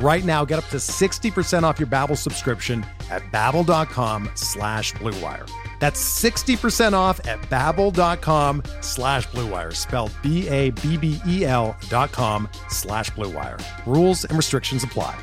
[0.00, 5.50] Right now, get up to 60% off your Babbel subscription at babbel.com slash bluewire.
[5.80, 13.60] That's 60% off at babbel.com slash bluewire, spelled B-A-B-B-E-L dot com slash bluewire.
[13.86, 15.18] Rules and restrictions apply.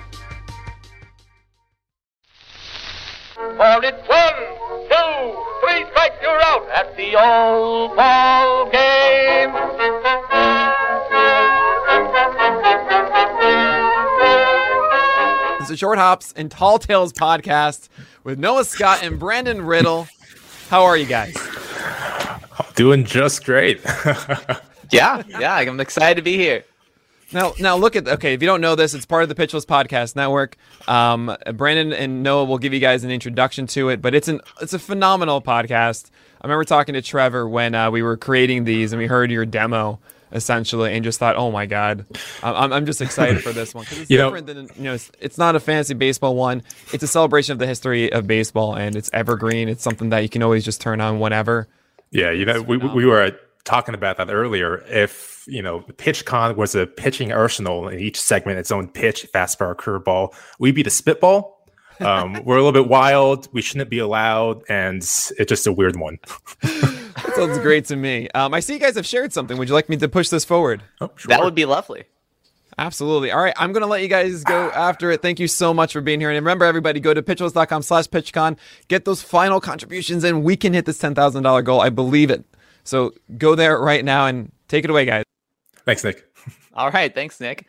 [3.36, 4.34] For it's one,
[4.90, 10.35] two, three strikes, you're out at the old ball game.
[15.66, 17.90] It's a Short Hops and Tall Tales podcast
[18.24, 20.08] with Noah Scott and Brandon Riddle.
[20.70, 21.36] How are you guys?
[22.76, 23.82] Doing just great.
[24.92, 26.64] Yeah, yeah, I'm excited to be here.
[27.34, 28.36] Now, now look at okay.
[28.36, 30.56] If you don't know this, it's part of the Pitcher List Podcast Network.
[30.88, 34.42] Um, Brandon and Noah will give you guys an introduction to it, but it's an
[34.62, 36.12] it's a phenomenal podcast.
[36.40, 39.48] I remember talking to Trevor when uh, we were creating these, and we heard your
[39.48, 40.00] demo
[40.32, 42.06] essentially, and just thought, oh my god,
[42.44, 44.94] I'm I'm just excited for this one because it's You know- than you know.
[44.94, 46.64] It's, it's not a fantasy baseball one.
[46.94, 49.70] It's a celebration of the history of baseball, and it's evergreen.
[49.70, 51.68] It's something that you can always just turn on whenever.
[52.12, 53.32] yeah, you know, we, we were
[53.66, 54.84] talking about that earlier.
[54.88, 59.76] If, you know, PitchCon was a pitching arsenal in each segment, its own pitch, fastball,
[59.76, 61.54] curveball, we'd be the spitball.
[62.00, 63.48] Um, we're a little bit wild.
[63.54, 64.62] We shouldn't be allowed.
[64.70, 66.20] And it's just a weird one.
[67.36, 68.30] Sounds great to me.
[68.36, 69.58] Um, I see you guys have shared something.
[69.58, 70.84] Would you like me to push this forward?
[71.02, 71.30] Oh, sure.
[71.30, 72.06] That would be lovely.
[72.78, 73.32] Absolutely.
[73.32, 75.22] All right, I'm going to let you guys go after it.
[75.22, 76.30] Thank you so much for being here.
[76.30, 78.58] And remember, everybody, go to pitcherlist.com slash pitchcon.
[78.90, 80.44] Get those final contributions in.
[80.44, 81.80] We can hit this $10,000 goal.
[81.80, 82.44] I believe it.
[82.84, 85.24] So go there right now and take it away, guys.
[85.86, 86.26] Thanks, Nick.
[86.74, 87.66] All right, thanks, Nick.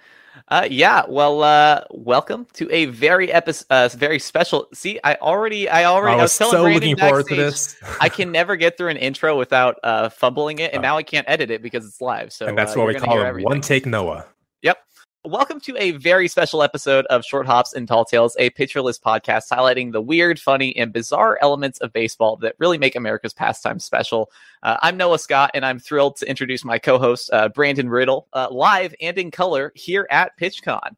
[0.49, 4.69] Uh, yeah, well, uh, welcome to a very epi- uh, very special.
[4.75, 7.77] See, I already, I already, I was telling so Brandon looking forward to this.
[8.01, 10.89] I can never get through an intro without uh, fumbling it, and Oh.
[10.89, 12.33] now I can't edit it because it's live.
[12.33, 13.49] So and that's uh, why we call everything.
[13.49, 14.27] One Take Noah.
[14.63, 14.79] Yep.
[15.27, 19.03] Welcome to a very special episode of Short Hops and Tall Tales, a Pitcher List
[19.03, 23.81] podcast highlighting the weird, funny, and bizarre elements of baseball that really make America's pastime
[23.81, 24.31] special.
[24.63, 28.47] Uh, I'm Noah Scott, and I'm thrilled to introduce my co-host uh, Brandon Riddle, uh,
[28.53, 30.95] live and in color here at PitchCon.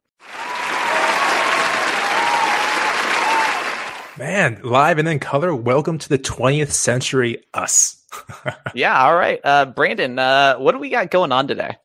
[4.19, 5.55] Man, live and in color.
[5.55, 8.05] Welcome to the 20th century us.
[8.75, 11.77] yeah, all right, uh, Brandon, uh, what do we got going on today?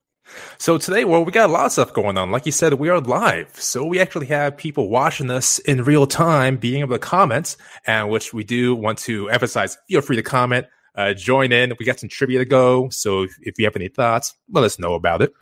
[0.58, 2.30] So today, well, we got a lot of stuff going on.
[2.30, 3.54] Like you said, we are live.
[3.60, 7.56] So we actually have people watching us in real time, being able to comment,
[7.86, 9.76] and which we do want to emphasize.
[9.88, 11.72] Feel free to comment, uh, join in.
[11.78, 12.88] We got some trivia to go.
[12.90, 15.32] So if, you have any thoughts, let us know about it.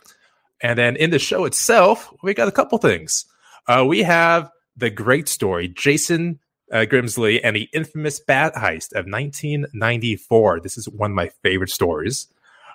[0.61, 3.25] And then in the show itself, we got a couple things.
[3.67, 6.39] Uh, we have the great story, Jason
[6.71, 10.59] uh, Grimsley and the infamous bat heist of 1994.
[10.61, 12.27] This is one of my favorite stories.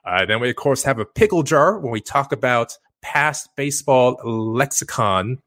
[0.04, 4.20] Uh, then we, of course, have a pickle jar when we talk about past baseball
[4.24, 5.38] lexicon,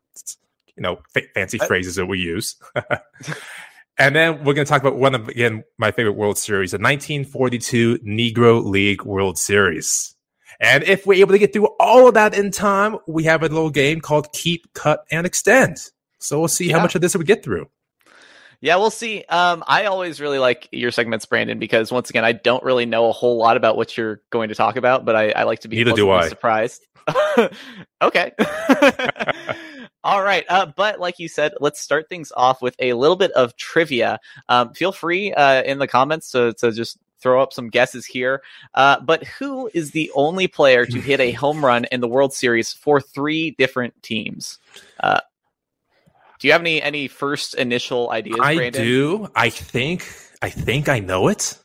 [0.76, 2.56] you know, fa- fancy phrases that we use.
[3.98, 6.78] and then we're going to talk about one of, again, my favorite World Series, the
[6.78, 10.16] 1942 Negro League World Series.
[10.60, 13.48] And if we're able to get through all of that in time, we have a
[13.48, 15.78] little game called Keep, Cut, and Extend.
[16.20, 17.68] So we'll see how much of this we get through.
[18.62, 19.24] Yeah, we'll see.
[19.28, 23.10] Um, I always really like your segments, Brandon, because once again, I don't really know
[23.10, 25.68] a whole lot about what you're going to talk about, but I, I like to
[25.68, 26.30] be Neither do pleasantly I.
[26.30, 26.88] surprised.
[28.02, 28.32] okay.
[30.04, 30.46] All right.
[30.48, 34.20] Uh, but like you said, let's start things off with a little bit of trivia.
[34.48, 38.42] Um, feel free uh, in the comments to, to just throw up some guesses here.
[38.76, 42.34] Uh, but who is the only player to hit a home run in the World
[42.34, 44.60] Series for three different teams?
[46.42, 48.84] Do you have any any first initial ideas, I Brandon?
[48.84, 49.28] do.
[49.36, 50.08] I think.
[50.42, 51.58] I think I know it.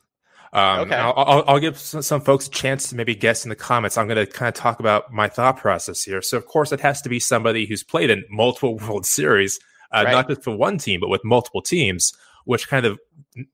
[0.53, 0.95] Um, Okay.
[0.95, 3.97] I'll, I'll, I'll give some, some folks a chance to maybe guess in the comments.
[3.99, 6.23] I'm going to kind of talk about my thought process here.
[6.23, 9.59] So, of course, it has to be somebody who's played in multiple World Series,
[9.93, 10.13] uh, Right.
[10.13, 12.13] not just for one team, but with multiple teams,
[12.45, 12.99] which kind of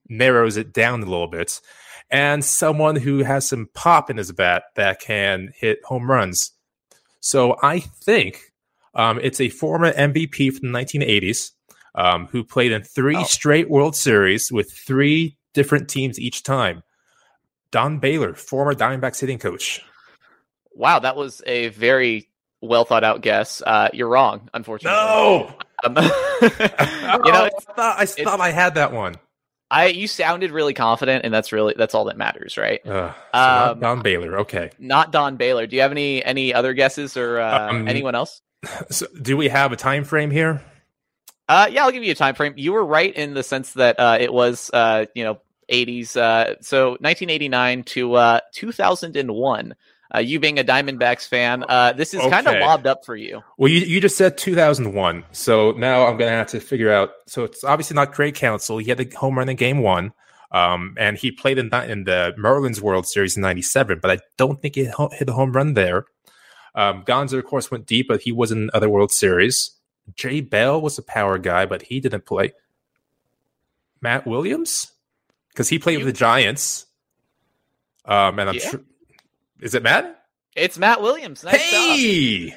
[0.09, 1.59] narrows it down a little bit.
[2.11, 6.51] and someone who has some pop in his bat that can hit home runs.
[7.21, 8.51] So I think
[8.95, 11.51] um, it's a former MVP from the 1980s
[11.95, 13.23] um, who played in three Oh.
[13.23, 16.83] straight World Series with three different teams each time.
[17.71, 19.81] Don Baylor, former Diamondbacks hitting coach.
[20.75, 22.29] Wow, that was a very
[22.61, 23.61] well thought out guess.
[23.65, 24.97] Uh, you're wrong, unfortunately.
[24.97, 25.53] No,
[25.83, 25.95] Um,
[26.41, 29.15] you know, I thought I, thought I had that one.
[29.69, 32.79] I you sounded really confident, and that's really that's all that matters, right?
[32.85, 34.39] Uh, so Um, Don Baylor.
[34.41, 34.69] Okay.
[34.79, 35.65] Not Don Baylor.
[35.67, 38.41] Do you have any any other guesses or uh, Um, anyone else?
[38.89, 40.61] So do we have a time frame here?
[41.49, 42.53] Uh, yeah, I'll give you a time frame.
[42.55, 45.39] You were right in the sense that uh, it was uh, you know
[45.71, 46.15] 80s.
[46.15, 49.75] Uh, so 1989 to uh, 2001.
[50.15, 52.61] Uh, you being a Diamondbacks fan, uh, this is kind of Okay.
[52.63, 53.41] lobbed up for you.
[53.57, 55.23] Well, you, you just said 2001.
[55.31, 57.09] So now I'm going to have to figure out.
[57.27, 58.77] So it's obviously not Craig Counsell.
[58.77, 60.13] He had the home run in game one.
[60.51, 64.19] Um, and he played in, that- in the Marlins World Series in 97, but I
[64.37, 66.05] don't think he hit a home run there.
[66.75, 69.71] Um, Gonzo, of course, went deep, but he was in other World Series.
[70.15, 72.53] Jay Bell was a power guy, but he didn't play.
[74.01, 74.91] Matt Williams?
[75.49, 76.87] Because he played You- with the Giants.
[78.05, 78.69] Um, and I'm Yeah.
[78.69, 78.81] sure.
[79.61, 80.25] Is it Matt?
[80.55, 81.43] It's Matt Williams.
[81.43, 81.81] Nice job.
[81.95, 82.55] hey!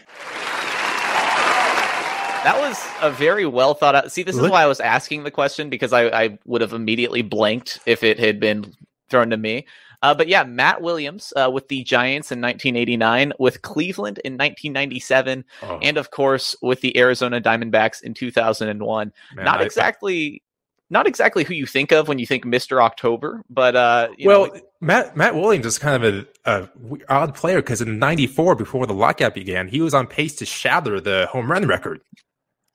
[2.44, 4.12] That was a very well thought out.
[4.12, 6.72] See, this is Look- why I was asking the question because I, I would have
[6.72, 8.72] immediately blanked if it had been
[9.08, 9.66] thrown to me.
[10.02, 15.44] Uh, but yeah, Matt Williams uh, with the Giants in 1989, with Cleveland in 1997,
[15.62, 19.12] Oh, and of course with the Arizona Diamondbacks in 2001.
[19.34, 20.42] man, not I- exactly,
[20.90, 24.46] not exactly who you think of when you think Mister October, but uh, you well,
[24.46, 26.68] know, Matt Matt Williams is kind of a, a
[27.08, 31.00] odd player because in '94, before the lockout began, he was on pace to shatter
[31.00, 32.00] the home run record.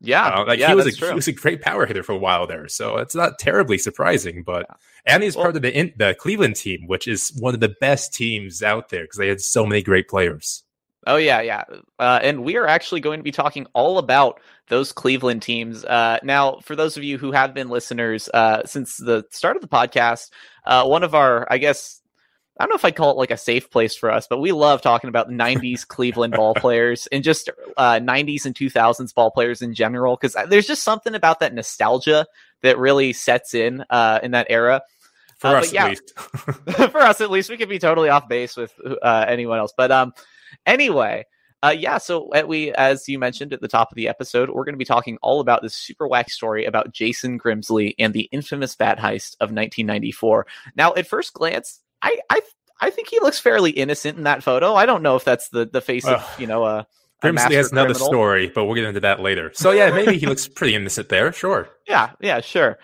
[0.01, 1.09] Yeah, Uh, like yeah, he was a true.
[1.09, 4.43] he was a great power hitter for a while there, so it's not terribly surprising.
[4.43, 4.65] But
[5.05, 7.75] and he's Well- part of the in, the Cleveland team, which is one of the
[7.79, 10.63] best teams out there because they had so many great players.
[11.07, 11.63] Oh yeah, yeah,
[11.97, 15.83] uh, and we are actually going to be talking all about those Cleveland teams.
[15.83, 19.63] Uh, now, for those of you who have been listeners uh, since the start of
[19.63, 20.29] the podcast,
[20.65, 22.00] uh, one of our, I guess,
[22.61, 24.51] I don't know if I'd call it like a safe place for us, but we
[24.51, 29.61] love talking about '90s Cleveland ball players and just uh, '90s and 2000s ball players
[29.61, 32.27] in general, because there's just something about that nostalgia
[32.61, 34.81] that really sets in uh, in that era.
[35.39, 35.85] For Uh, us, yeah.
[35.85, 36.13] at least.
[36.91, 38.71] for us at least we could be totally off base with
[39.01, 40.13] uh, anyone else but um
[40.67, 41.25] anyway
[41.63, 44.63] uh, yeah so uh, we as you mentioned at the top of the episode we're
[44.63, 48.29] going to be talking all about this super wacky story about jason grimsley and the
[48.31, 52.41] infamous bat heist of 1994 now at first glance i i
[52.79, 55.65] i think he looks fairly innocent in that photo i don't know if that's the
[55.65, 56.83] the face of you know uh,
[57.23, 58.07] a Grimsley has another criminal.
[58.07, 59.51] story, but we'll get into that later.
[59.53, 61.31] So yeah, maybe he looks pretty innocent there.
[61.31, 61.69] Sure.
[61.87, 62.79] Yeah, yeah, sure.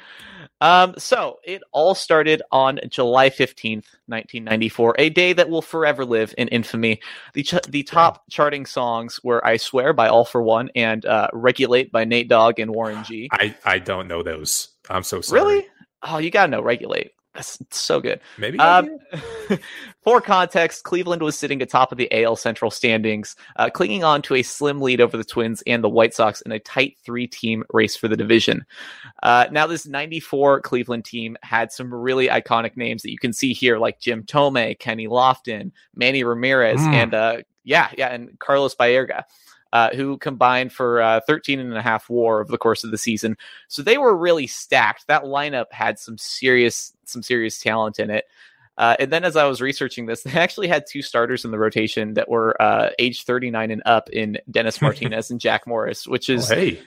[0.59, 6.33] Um, so it all started on July 15th, 1994, a day that will forever live
[6.37, 6.99] in infamy.
[7.33, 12.03] The, ch- the top charting songs were I Swear by All-4-One and uh, Regulate by
[12.03, 13.29] Nate Dogg and Warren G.
[13.31, 14.69] I I don't know those.
[14.89, 15.41] I'm so sorry.
[15.41, 15.67] Really?
[16.03, 17.11] Oh, you gotta know Regulate.
[17.37, 18.19] That's so good.
[18.39, 18.57] Maybe.
[18.57, 18.97] Um,
[20.01, 24.33] for context, Cleveland was sitting atop of the AL Central standings, uh, clinging on to
[24.35, 27.63] a slim lead over the Twins and the White Sox in a tight three team
[27.71, 28.65] race for the division.
[29.21, 33.53] Uh, now, this 94 Cleveland team had some really iconic names that you can see
[33.53, 36.93] here, like Jim Thome, Kenny Lofton, Manny Ramirez, Mm.
[36.93, 39.23] and uh, yeah, yeah, and Carlos Baerga.
[39.73, 42.97] Uh, who combined for uh, 13 and a half WAR over the course of the
[42.97, 43.35] season.
[43.67, 45.05] So they were really stacked.
[45.07, 48.25] That lineup had some serious, some serious talent in it.
[48.77, 51.57] Uh, and then as I was researching this, they actually had two starters in the
[51.59, 56.29] rotation that were uh, age 39 and up in Dennis Martinez and Jack Morris, which
[56.29, 56.79] Oh, is hey,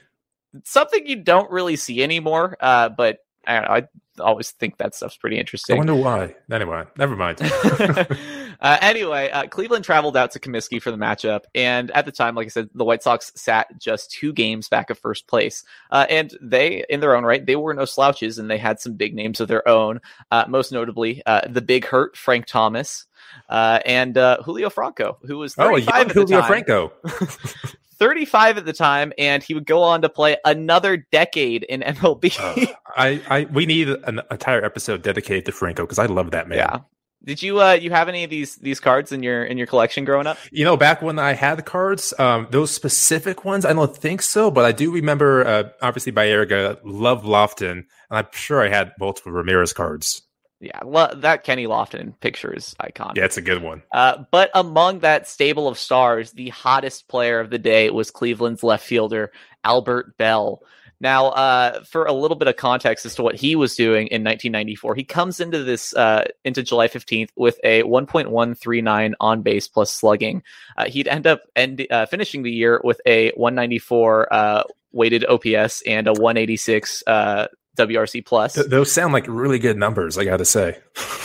[0.64, 2.56] something you don't really see anymore.
[2.60, 5.76] Uh, but I, don't know, I always think that stuff's pretty interesting.
[5.76, 6.34] I wonder why.
[6.50, 7.38] Anyway, never mind.
[8.60, 12.34] uh, anyway, uh, Cleveland traveled out to Comiskey for the matchup, and at the time,
[12.34, 16.06] like I said, the White Sox sat just two games back of first place, uh,
[16.08, 19.14] and they, in their own right, they were no slouches, and they had some big
[19.14, 20.00] names of their own.
[20.30, 23.06] Uh, most notably, uh, the Big Hurt Frank Thomas.
[23.48, 26.48] Uh, and uh, Julio Franco, who was oh, 35 young at the Julio time.
[26.48, 26.92] Franco.
[28.00, 32.34] 35 at the time, and he would go on to play another decade in MLB.
[32.40, 36.48] Uh, I, I, we need an entire episode dedicated to Franco because I love that
[36.48, 36.58] man.
[36.58, 36.78] yeah.
[37.22, 40.04] Did you uh you have any of these these cards in your in your collection
[40.04, 40.38] growing up?
[40.50, 44.22] You know, back when I had the cards, um, those specific ones, I don't think
[44.22, 48.92] so, but I do remember, uh, obviously, Baerga, Love Lofton, and I'm sure I had
[48.98, 50.22] multiple Ramirez cards.
[50.60, 53.16] Yeah, lo- that Kenny Lofton picture is iconic.
[53.16, 53.82] Yeah, it's a good one.
[53.92, 58.62] Uh, but among that stable of stars, the hottest player of the day was Cleveland's
[58.62, 59.32] left fielder
[59.64, 60.62] Albert Belle.
[61.00, 64.22] Now, uh, for a little bit of context as to what he was doing in
[64.22, 69.90] 1994, he comes into this uh, into July 15th with a 1.139 on base plus
[69.90, 70.42] slugging.
[70.76, 75.82] Uh, he'd end up end, uh, finishing the year with a 194 uh, weighted OPS
[75.86, 77.46] and a 186 uh,
[77.78, 78.54] WRC plus.
[78.54, 80.18] Th- those sound like really good numbers.
[80.18, 80.78] I got to say.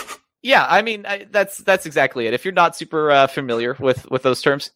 [0.45, 2.35] Yeah, I mean I, that's that's exactly it.
[2.35, 4.69] If you're not super uh, familiar with with those terms,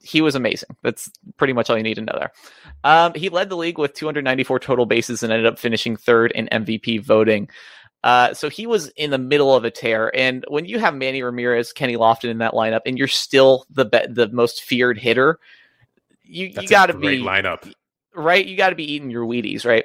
[0.00, 0.76] he was amazing.
[0.82, 2.32] That's pretty much all you need to know there.
[2.84, 6.48] Um, he led the league with 294 total bases and ended up finishing third in
[6.50, 7.48] MVP voting.
[8.04, 10.14] Uh, so he was in the middle of a tear.
[10.14, 13.84] And when you have Manny Ramirez, Kenny Lofton in that lineup, and you're still the
[13.84, 15.38] be- the most feared hitter,
[16.22, 17.72] you That's you got to be lineup.
[18.14, 18.44] right.
[18.46, 19.84] You got to be eating your Wheaties, right?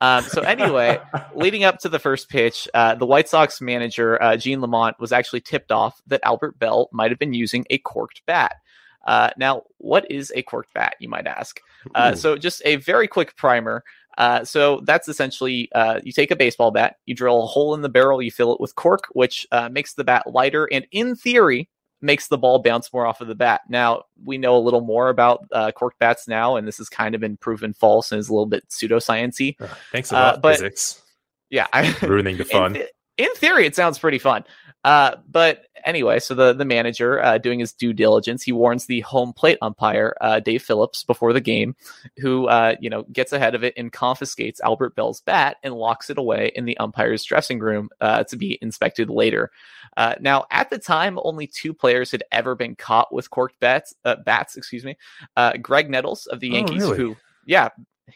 [0.00, 1.00] Um, so anyway,
[1.34, 5.12] leading up to the first pitch, uh, the White Sox manager uh, Gene Lamont was
[5.12, 8.56] actually tipped off that Albert Belle might have been using a corked bat.
[9.04, 10.96] Uh, now, what is a corked bat?
[11.00, 11.60] You might ask.
[11.94, 13.84] Uh, so, just a very quick primer.
[14.16, 17.82] Uh, so that's essentially uh, you take a baseball bat, you drill a hole in
[17.82, 21.16] the barrel, you fill it with cork, which uh, makes the bat lighter, and in
[21.16, 21.68] theory
[22.00, 23.62] makes the ball bounce more off of the bat.
[23.68, 27.16] Now we know a little more about uh, cork bats now, and this has kind
[27.16, 29.56] of been proven false and is a little bit pseudosciency.
[29.90, 31.02] Thanks a Uh, lot, but- physics.
[31.50, 32.78] Yeah, I, Ruining the fun.
[33.16, 34.44] In theory, it sounds pretty fun.
[34.82, 39.00] Uh, but anyway, so the the manager uh, doing his due diligence, he warns the
[39.00, 41.74] home plate umpire uh, Dave Phillips before the game,
[42.18, 46.10] who uh, you know gets ahead of it and confiscates Albert Belle's bat and locks
[46.10, 49.50] it away in the umpire's dressing room uh, to be inspected later.
[49.96, 53.94] Uh, now, at the time, only two players had ever been caught with corked bats.
[54.04, 54.96] Uh, bats, excuse me.
[55.36, 56.96] Uh, Greg Nettles of the Oh, Yankees, really?
[56.98, 57.16] who
[57.46, 57.68] yeah.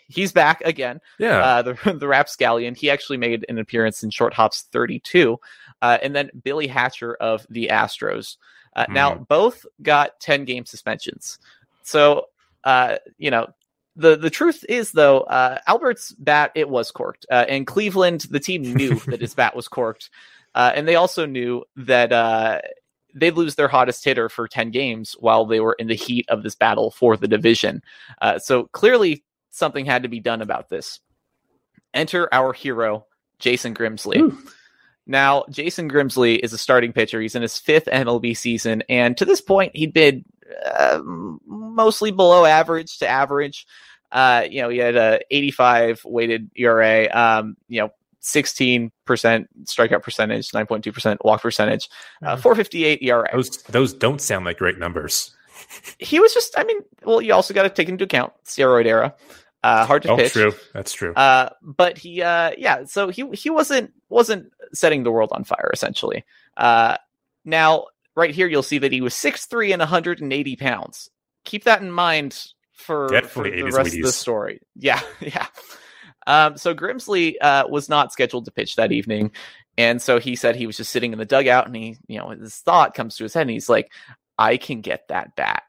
[0.09, 1.39] He's back again Yeah.
[1.39, 2.75] uh, the the rapscallion.
[2.75, 5.39] He actually made an appearance in Short Hops 32,
[5.83, 8.37] uh, and then Billy Hatcher of the Astros.
[8.77, 11.39] Uh, Now both got 10 game suspensions.
[11.83, 12.27] So
[12.65, 13.49] uh, you know
[13.97, 18.41] the the truth is though uh, Albert's bat it was corked, uh, and Cleveland the
[18.41, 20.11] team knew that his bat was corked,
[20.55, 22.13] uh, and they also knew that.
[22.13, 22.61] Uh,
[23.15, 26.43] They'd lose their hottest hitter for 10 games while they were in the heat of
[26.43, 27.83] this battle for the division.
[28.21, 29.25] Uh, so clearly,
[29.59, 31.01] something had to be done about this.
[31.95, 33.07] Enter our hero,
[33.39, 34.37] Jason Grimsley.
[35.07, 37.21] Now, Jason Grimsley is a starting pitcher.
[37.21, 40.25] He's in his fifth MLB season, and to this point, he'd been
[40.65, 41.01] uh,
[41.47, 43.67] mostly below average to average.
[44.13, 47.09] Uh, you know, he had a 85 weighted ERA.
[47.11, 47.91] Um, you know,
[48.23, 48.91] 16%
[49.65, 51.89] strikeout percentage, 9.2% walk percentage,
[52.23, 53.29] uh, 458 ERA.
[53.33, 55.35] those those don't sound like great numbers.
[55.99, 59.15] He was just, I mean, well, you also got to take into account steroid era.
[59.63, 60.33] Uh, hard to Oh, pitch.
[60.33, 60.53] true.
[60.73, 61.13] That's true.
[61.15, 65.71] Uh, but he, uh, yeah, so he he wasn't wasn't setting the world on fire
[65.73, 66.25] essentially.
[66.57, 66.97] Uh,
[67.45, 71.11] now right here you'll see that he was 6'3 and 180 pounds.
[71.45, 74.61] Keep that in mind for, for the rest of the story.
[74.77, 75.47] Yeah, yeah.
[76.27, 79.33] Um, so Grimsley uh, was not scheduled to pitch that evening,
[79.79, 82.29] and so he said he was just sitting in the dugout, and he, you know,
[82.29, 83.91] his thought comes to his head, and he's like,
[84.37, 85.63] "I can get that bat."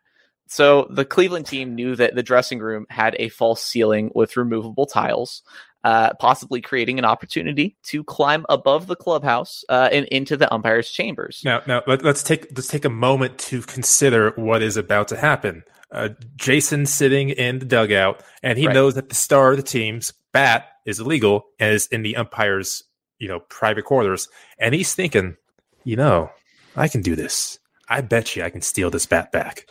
[0.50, 4.88] So the Cleveland team knew that the dressing room had a false ceiling with removable
[4.88, 5.44] tiles,
[5.84, 10.90] uh, possibly creating an opportunity to climb above the clubhouse uh, and into the umpire's
[10.90, 11.44] chambers.
[11.46, 15.18] Now, now let, us take let's take a moment to consider what is about to
[15.18, 15.64] happen.
[15.92, 18.74] Uh, Jason sitting in the dugout, and he Right.
[18.74, 22.84] knows that the star of the team's bat is illegal and is in the umpire's
[23.20, 24.28] you know private quarters,
[24.60, 25.38] and he's thinking,
[25.84, 26.32] you know,
[26.76, 27.60] I can do this.
[27.88, 29.68] I bet you I can steal this bat back.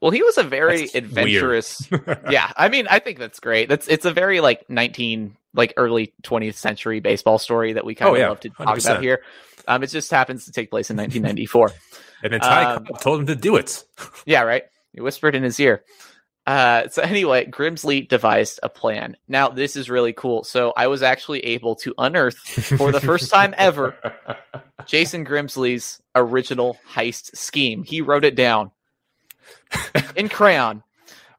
[0.00, 1.88] Well, he was a very That's adventurous.
[2.30, 3.68] yeah, I mean, I think that's great.
[3.68, 8.10] That's it's a very like nineteen like early twentieth century baseball story that we kind
[8.10, 8.84] Oh, of yeah, love to talk 100%.
[8.90, 9.22] about here.
[9.66, 11.72] Um, it just happens to take place in 1994.
[12.20, 13.84] And then Ty Um, told him to do it.
[14.26, 14.64] Yeah, right.
[14.92, 15.84] He whispered in his ear.
[16.48, 19.16] Uh, so anyway, Grimsley devised a plan.
[19.28, 20.42] Now this is really cool.
[20.42, 23.94] So I was actually able to unearth for the first time ever
[24.86, 27.84] Jason Grimsley's original heist scheme.
[27.84, 28.70] He wrote it down
[30.16, 30.82] in crayon.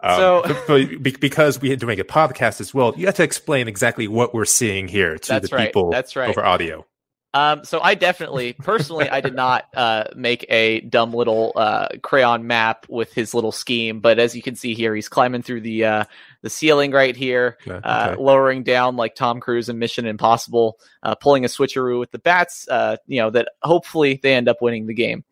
[0.02, 0.64] Um, So-
[1.04, 4.08] but- because we had to make a podcast as well, you have to explain exactly
[4.08, 5.68] what we're seeing here to the right.
[5.68, 6.30] people That's right.
[6.30, 6.86] over audio.
[7.34, 12.48] Um, so I definitely, personally, I did not uh, make a dumb little uh, crayon
[12.48, 15.86] map with his little scheme, but as you can see here, he's climbing through the
[15.86, 16.04] uh,
[16.42, 18.22] the ceiling right here, uh, okay.
[18.22, 22.68] lowering down like Tom Cruise in Mission Impossible, uh, pulling a switcheroo with the bats.
[22.68, 25.24] Uh, you know that hopefully they end up winning the game.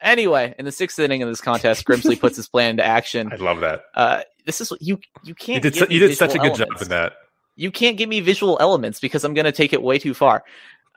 [0.00, 3.28] Anyway, in the sixth inning of this contest, Grimsley puts his plan into action.
[3.32, 3.82] I love that.
[3.94, 5.62] Uh, this is you you You can't.
[5.62, 7.14] did, give su- you did such a good job elements in that.
[7.56, 10.44] you can't give me visual elements because I'm going to take it way too far.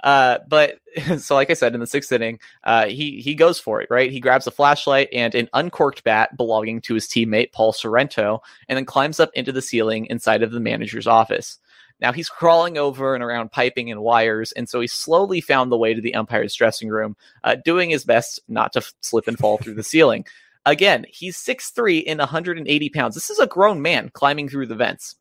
[0.04, 0.80] Uh, but
[1.18, 3.88] so, like I said, in the sixth inning, uh, he he goes for it.
[3.90, 8.42] Right, he grabs a flashlight and an uncorked bat belonging to his teammate Paul Sorrento,
[8.68, 11.58] and then climbs up into the ceiling inside of the manager's office.
[12.02, 15.78] Now he's crawling over and around piping and wires, and so he slowly found the
[15.78, 19.38] way to the umpire's dressing room, uh, doing his best not to f- slip and
[19.38, 20.26] fall through the ceiling.
[20.66, 23.16] Again, he's 6'3 and 180 pounds.
[23.16, 25.16] This is a grown man climbing through the vents.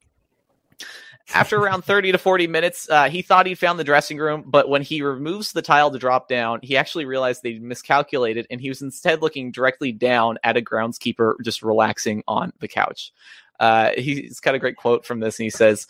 [1.34, 4.70] After around 30 to 40 minutes, uh, he thought he'd found the dressing room, but
[4.70, 8.70] when he removes the tile to drop down, he actually realized they miscalculated and he
[8.70, 13.12] was instead looking directly down at a groundskeeper just relaxing on the couch.
[13.60, 15.86] Uh, he's got a great quote from this, and he says,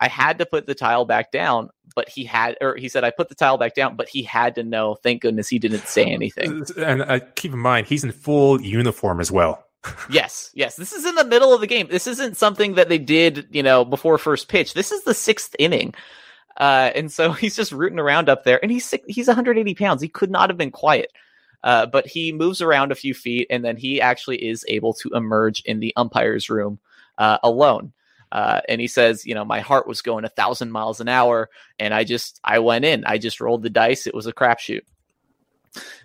[0.00, 3.10] I had to put the tile back down, but he had, or he said, I
[3.10, 4.96] put the tile back down, but he had to know.
[4.96, 6.64] Thank goodness he didn't say anything.
[6.76, 9.64] And uh, keep in mind, he's in full uniform as well.
[10.10, 10.76] yes, yes.
[10.76, 11.88] This is in the middle of the game.
[11.88, 14.74] This isn't something that they did, you know, before first pitch.
[14.74, 15.94] This is the sixth inning.
[16.56, 20.02] Uh, and so he's just rooting around up there, and he's sick, he's 180 pounds.
[20.02, 21.12] He could not have been quiet.
[21.64, 25.08] Uh, but he moves around a few feet, and then he actually is able to
[25.10, 26.80] emerge in the umpire's room
[27.18, 27.92] uh, alone.
[28.30, 31.50] Uh, and he says, you know, my heart was going a thousand miles an hour,
[31.78, 33.04] and I just I went in.
[33.04, 34.06] I just rolled the dice.
[34.06, 34.82] It was a crapshoot.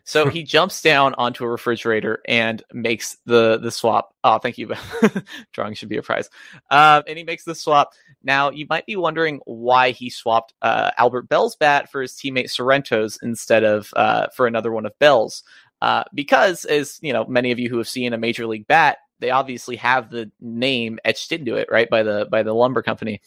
[0.03, 4.13] So he jumps down onto a refrigerator and makes the the swap.
[4.23, 4.73] Oh, thank you.
[5.51, 6.29] Drawing should be a prize.
[6.71, 7.93] Um, and he makes the swap.
[8.23, 12.49] Now you might be wondering why he swapped uh, Albert Belle's bat for his teammate
[12.49, 15.43] Sorrento's instead of uh, for another one of Belle's.
[15.81, 18.97] Uh, because, as you know, many of you who have seen a major league bat,
[19.19, 23.21] they obviously have the name etched into it, right, by the by the lumber company.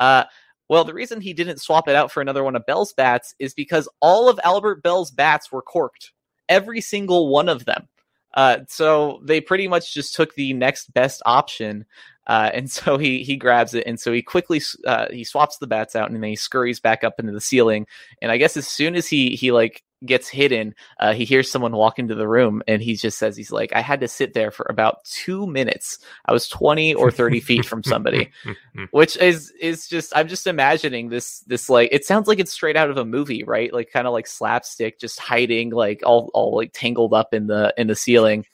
[0.00, 0.24] Uh,
[0.68, 3.54] well, the reason he didn't swap it out for another one of Belle's bats is
[3.54, 6.12] because all of Albert Belle's bats were corked,
[6.48, 7.88] every single one of them.
[8.34, 11.84] Uh, so they pretty much just took the next best option,
[12.26, 15.66] uh, and so he he grabs it, and so he quickly uh, he swaps the
[15.66, 17.86] bats out, and then he scurries back up into the ceiling.
[18.20, 21.72] And I guess as soon as he he like gets hidden, uh, he hears someone
[21.72, 24.50] walk into the room and he just says, he's like, I had to sit there
[24.50, 25.98] for about two minutes.
[26.26, 28.30] I was 20 or 30 feet from somebody,
[28.90, 32.76] which is, is just, I'm just imagining this, this like, it sounds like it's straight
[32.76, 33.72] out of a movie, right?
[33.72, 37.72] Like kind of like slapstick, just hiding, like all, all like tangled up in the,
[37.76, 38.44] in the ceiling.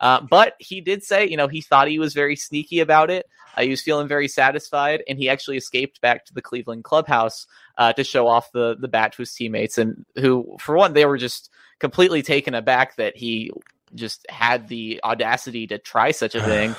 [0.00, 3.26] Uh, but he did say, you know, he thought he was very sneaky about it.
[3.56, 7.46] Uh, he was feeling very satisfied, and he actually escaped back to the Cleveland clubhouse
[7.80, 11.06] uh, to show off the the bat to his teammates, and who, for one, they
[11.06, 13.50] were just completely taken aback that he
[13.94, 16.76] just had the audacity to try such a thing.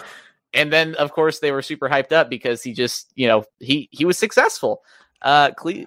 [0.54, 3.90] and then, of course, they were super hyped up because he just, you know, he
[3.92, 4.84] he was successful.
[5.24, 5.86] Uh, Cle-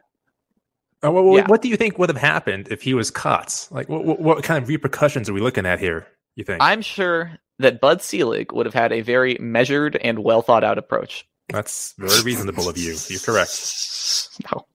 [1.02, 1.46] uh, what, yeah.
[1.46, 3.68] what, do you think would have happened if he was caught?
[3.70, 6.06] Like, what, what kind of repercussions are we looking at here?
[6.34, 6.62] You think?
[6.62, 10.78] I'm sure that Bud Selig would have had a very measured and well thought out
[10.78, 11.28] approach.
[11.50, 12.96] That's very reasonable of you.
[13.08, 13.90] You're correct.
[14.50, 14.66] No.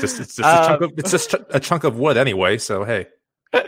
[0.00, 2.58] Just, it's just uh, a chunk of it's just a chunk of wood anyway.
[2.58, 3.06] So hey.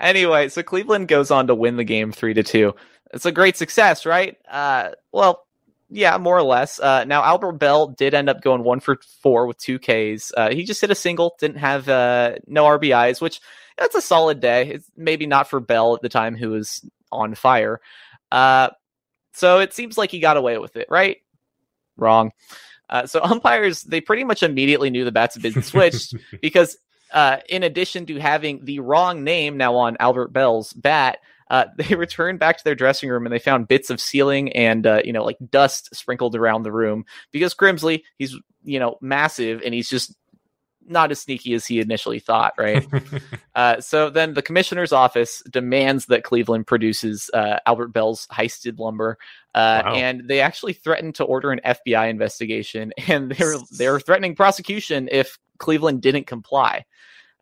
[0.00, 2.74] anyway, so Cleveland goes on to win the game three to two.
[3.12, 4.36] It's a great success, right?
[4.48, 5.46] Uh, well,
[5.90, 6.78] yeah, more or less.
[6.78, 10.32] Uh, now Albert Belle did end up going one for four with two Ks.
[10.36, 13.40] Uh, he just hit a single, didn't have uh, no RBIs, which
[13.78, 14.68] that's a solid day.
[14.72, 17.80] It's maybe not for Belle at the time, who was on fire.
[18.30, 18.68] Uh,
[19.32, 21.18] so it seems like he got away with it, right?
[21.96, 22.32] Wrong.
[22.90, 26.76] Uh, so umpires, they pretty much immediately knew the bats had been switched because,
[27.12, 31.18] uh, in addition to having the wrong name now on Albert Belle's bat,
[31.50, 34.86] uh, they returned back to their dressing room and they found bits of ceiling and
[34.86, 39.62] uh, you know like dust sprinkled around the room because Grimsley, he's you know massive
[39.64, 40.14] and he's just
[40.90, 42.86] not as sneaky as he initially thought, right?
[43.54, 49.18] uh, so then the commissioner's office demands that Cleveland produces uh, Albert Belle's heisted lumber,
[49.54, 49.94] uh, wow.
[49.94, 54.34] and they actually threatened to order an FBI investigation, and they were they were threatening
[54.34, 56.84] prosecution if Cleveland didn't comply.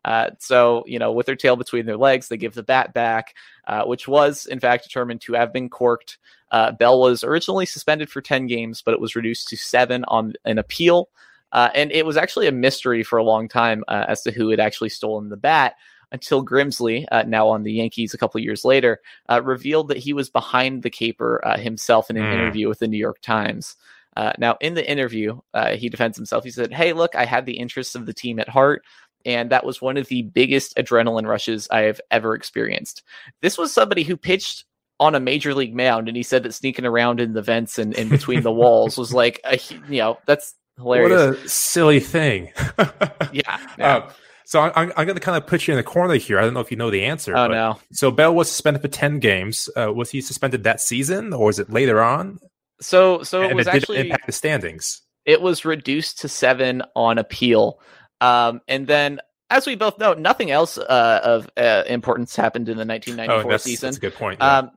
[0.05, 3.33] Uh, so, you know, with their tail between their legs, they give the bat back,
[3.67, 6.17] uh, which was, in fact, determined to have been corked.
[6.49, 10.33] Uh, Belle was originally suspended for 10 games, but it was reduced to seven on
[10.45, 11.09] an appeal.
[11.51, 14.49] Uh, and it was actually a mystery for a long time uh, as to who
[14.49, 15.75] had actually stolen the bat
[16.11, 20.13] until Grimsley, uh, now on the Yankees a couple years later, uh, revealed that he
[20.13, 22.33] was behind the caper uh, himself in an mm.
[22.33, 23.75] interview with the New York Times.
[24.15, 25.39] Uh, now, in the interview,
[25.75, 26.43] he defends himself.
[26.43, 28.83] He said, Hey, look, I had the interests of the team at heart.
[29.25, 33.03] And that was one of the biggest adrenaline rushes I have ever experienced.
[33.41, 34.63] This was somebody who pitched
[34.99, 37.93] on a major league mound, and he said that sneaking around in the vents and
[37.93, 41.37] in between the walls was like a you know that's hilarious.
[41.37, 42.51] What a silly thing.
[42.77, 42.87] yeah.
[43.31, 43.57] yeah.
[43.79, 44.11] Uh,
[44.45, 46.39] so I'm, I'm going to kind of put you in the corner here.
[46.39, 47.35] I don't know if you know the answer.
[47.35, 47.79] Oh no!
[47.91, 49.67] So Belle was suspended for ten games.
[49.75, 52.39] Uh, was he suspended that season, or was it later on?
[52.79, 55.01] So, so it and was it actually impact the standings.
[55.25, 57.81] It was reduced to seven on appeal,
[58.21, 62.77] um, and then as we both know, nothing else uh, of uh, importance happened in
[62.77, 63.87] the 1994 Oh, that's, season.
[63.87, 64.39] that's a good point.
[64.39, 64.57] yeah.
[64.59, 64.71] Um,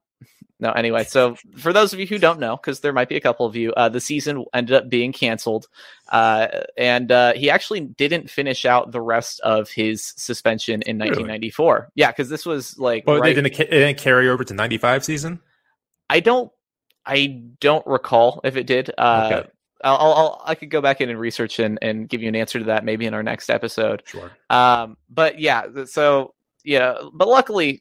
[0.58, 3.20] no, anyway, so for those of you who don't know, because there might be a
[3.20, 5.68] couple of you, uh, the season ended up being canceled,
[6.10, 11.10] uh, and uh, he actually didn't finish out the rest of his suspension in Really?
[11.10, 11.90] 1994.
[11.94, 15.04] Yeah, because this was like but right- they didn't, it didn't carry over to 95
[15.04, 15.40] season?
[16.10, 16.52] I don't,
[17.06, 18.90] I don't recall if it did.
[18.98, 19.48] Uh, Okay.
[19.82, 22.58] I'll, I'll, I'll, could go back in and research and, and give you an answer
[22.58, 24.02] to that maybe in our next episode.
[24.04, 24.30] Sure.
[24.50, 27.80] Um, but yeah, so yeah, but luckily,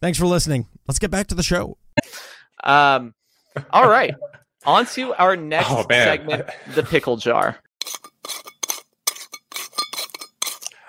[0.00, 0.66] Thanks for listening.
[0.86, 1.76] Let's get back to the show.
[2.62, 3.14] Um,
[3.70, 4.14] all right,
[4.66, 7.56] on to our next Oh, segment, the pickle jar.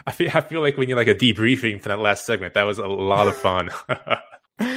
[0.07, 2.55] I feel, I feel like we need like a debriefing for that last segment.
[2.55, 3.69] That was a lot of fun.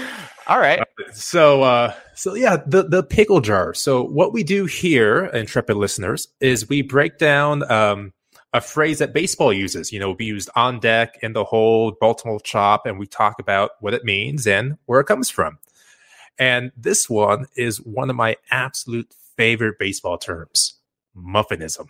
[0.48, 5.26] All right, so uh so yeah the the pickle jar so what we do here
[5.26, 8.12] intrepid listeners is we break down um
[8.52, 12.40] a phrase that baseball uses you know we used on deck in the whole baltimore
[12.40, 15.58] chop and we talk about what it means and where it comes from
[16.38, 20.74] and this one is one of my absolute favorite baseball terms
[21.16, 21.86] muffinism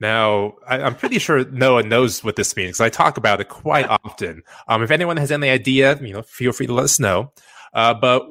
[0.00, 3.48] now I, i'm pretty sure noah knows what this means 'cause i talk about it
[3.48, 6.98] quite often um, if anyone has any idea, you know, feel free to let us
[7.00, 7.32] know.
[7.72, 8.26] Uh, but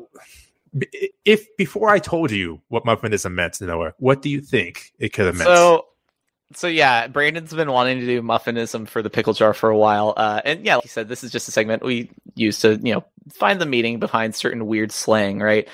[1.24, 5.28] if before I told you what muffinism meant, Noah, what do you think it could
[5.28, 5.48] have meant?
[5.48, 5.86] so
[6.54, 10.14] so yeah, Brandon's been wanting to do muffinism for the pickle jar for a while,
[10.16, 12.94] uh, and yeah, like you said, this is just a segment we use to you
[12.94, 15.68] know find the meaning behind certain weird slang, right?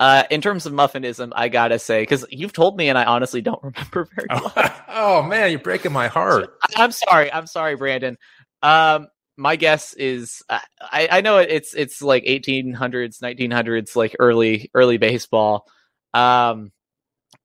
[0.00, 3.42] Uh, in terms of muffinism, I gotta say because you've told me, and I honestly
[3.42, 4.52] don't remember very well.
[4.56, 6.56] oh, oh, man, you're breaking my heart.
[6.76, 7.32] I'm sorry.
[7.32, 8.18] I'm sorry, Brandon.
[8.62, 14.70] Um, my guess is uh, I, I know it's it's like 1800s, 1900s, like early
[14.74, 15.66] early baseball.
[16.12, 16.72] Um,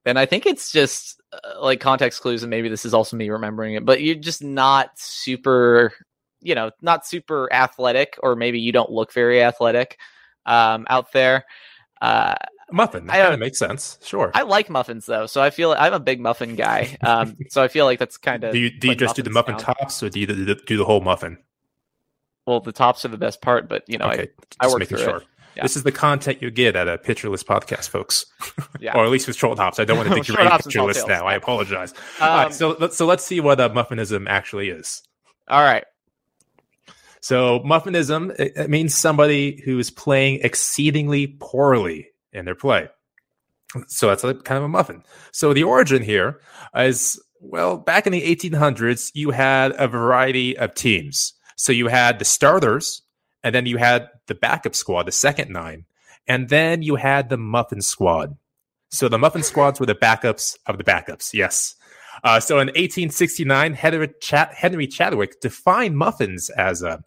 [0.10, 3.30] and I think it's just uh, like context clues, and maybe this is also me
[3.30, 3.86] remembering it.
[3.86, 5.93] But you're just not super,
[6.41, 9.98] you know, not super athletic, or maybe you don't look very athletic
[10.45, 11.45] um, out there.
[12.02, 12.36] Uh,
[12.72, 13.08] Muffin.
[13.08, 13.98] That I kind don't- of makes sense.
[14.04, 14.32] Sure.
[14.34, 16.98] I like muffins though, so I feel I'm a big muffin guy.
[17.02, 19.30] Um, so I feel like that's kind of do you do you just do the
[19.32, 21.38] muffin tops, or do you do the, do the whole muffin?
[22.45, 24.28] Well, the tops are the best part, but you know, I- okay,
[24.60, 25.17] I just work through sure.
[25.17, 25.28] it.
[25.60, 25.63] Yeah.
[25.63, 28.26] This is the content you get at a Pitcher List podcast, folks,
[28.80, 28.95] yeah.
[28.98, 29.78] or at least with troll tops.
[29.80, 31.26] I don't want to hops and tall pictureless now.
[31.28, 31.93] I apologize.
[32.22, 35.02] All right, Um, so let's so let's see what a muffinism actually is.
[35.50, 35.84] all right.
[37.22, 42.88] So muffinism it, it means somebody who is playing exceedingly poorly in their play.
[43.88, 45.04] So that's a kind of a muffin.
[45.32, 46.39] So the origin here
[46.74, 51.34] is well, back in the 1800s, you had a variety of teams.
[51.56, 53.02] So you had the starters,
[53.43, 55.86] and then you had the backup squad, the second nine,
[56.28, 58.38] and then you had the muffin squad.
[58.89, 61.34] So the muffin squads were the backups of the backups.
[61.34, 61.75] Yes.
[62.23, 67.04] Uh, so in 1869, Henry, Chat- Henry Chadwick defined muffins as a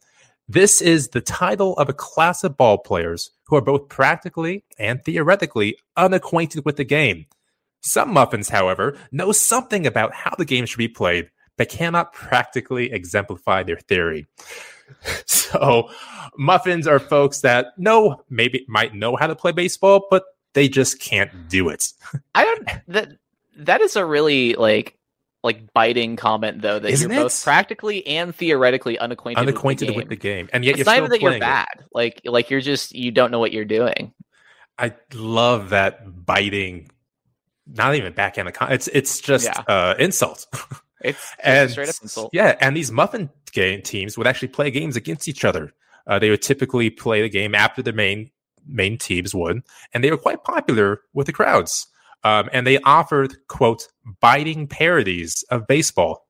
[0.48, 5.02] this is the title of a class of ball players who are both practically and
[5.02, 7.26] theoretically unacquainted with the game.
[7.80, 11.30] Some muffins, however, know something about how the game should be played,
[11.62, 14.26] but cannot practically exemplify their theory.
[15.26, 15.88] So,
[16.36, 20.22] muffins are folks that know, maybe might know how to play baseball, but
[20.52, 21.88] they just can't do it.
[22.34, 23.08] I don't that
[23.58, 24.98] that is a really like
[25.42, 30.04] like biting comment though that Isn't you're both practically and theoretically unacquainted, Unacquainted with with
[30.10, 30.46] the the game.
[30.46, 31.46] game, and yet It's you're not still even that you're playing it.
[31.46, 31.84] bad.
[31.94, 34.12] Like like you're just you don't know what you're doing.
[34.78, 36.90] I love that biting.
[37.66, 38.52] Not even backhand.
[38.70, 39.62] It's it's just Yeah.
[39.66, 40.46] uh, insult.
[41.02, 42.30] It's and straight up insult.
[42.32, 45.72] yeah, and these muffin game teams would actually play games against each other.
[46.06, 48.30] Uh, they would typically play the game after the main
[48.66, 49.62] main teams would,
[49.92, 51.88] and they were quite popular with the crowds.
[52.24, 53.88] Um, and they offered quote
[54.20, 56.26] biting parodies of baseball.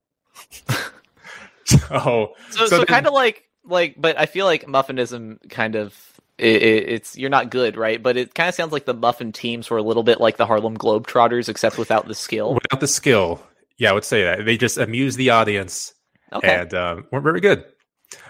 [1.91, 5.95] Oh, So, so, kind of like like, but I feel like muffinism kind of
[6.39, 8.03] it, it, it's you're not good, right?
[8.03, 10.47] But it kind of sounds like the muffin teams were a little bit like the
[10.47, 12.55] Harlem Globetrotters, except without the skill.
[12.55, 13.43] without the skill,
[13.79, 15.95] yeah, I would say that they just amuse the audience
[16.33, 17.65] Okay, and um, weren't very good.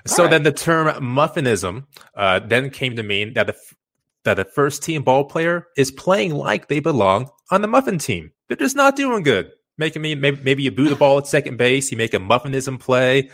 [0.06, 0.30] So right.
[0.30, 3.74] then the term muffinism uh, then came to mean that the f-
[4.24, 8.32] that the first team ball player is playing like they belong on the muffin team.
[8.48, 9.50] They're just not doing good.
[9.78, 12.78] Making me maybe, maybe you boo the ball at second base, you make a muffinism
[12.78, 13.30] play,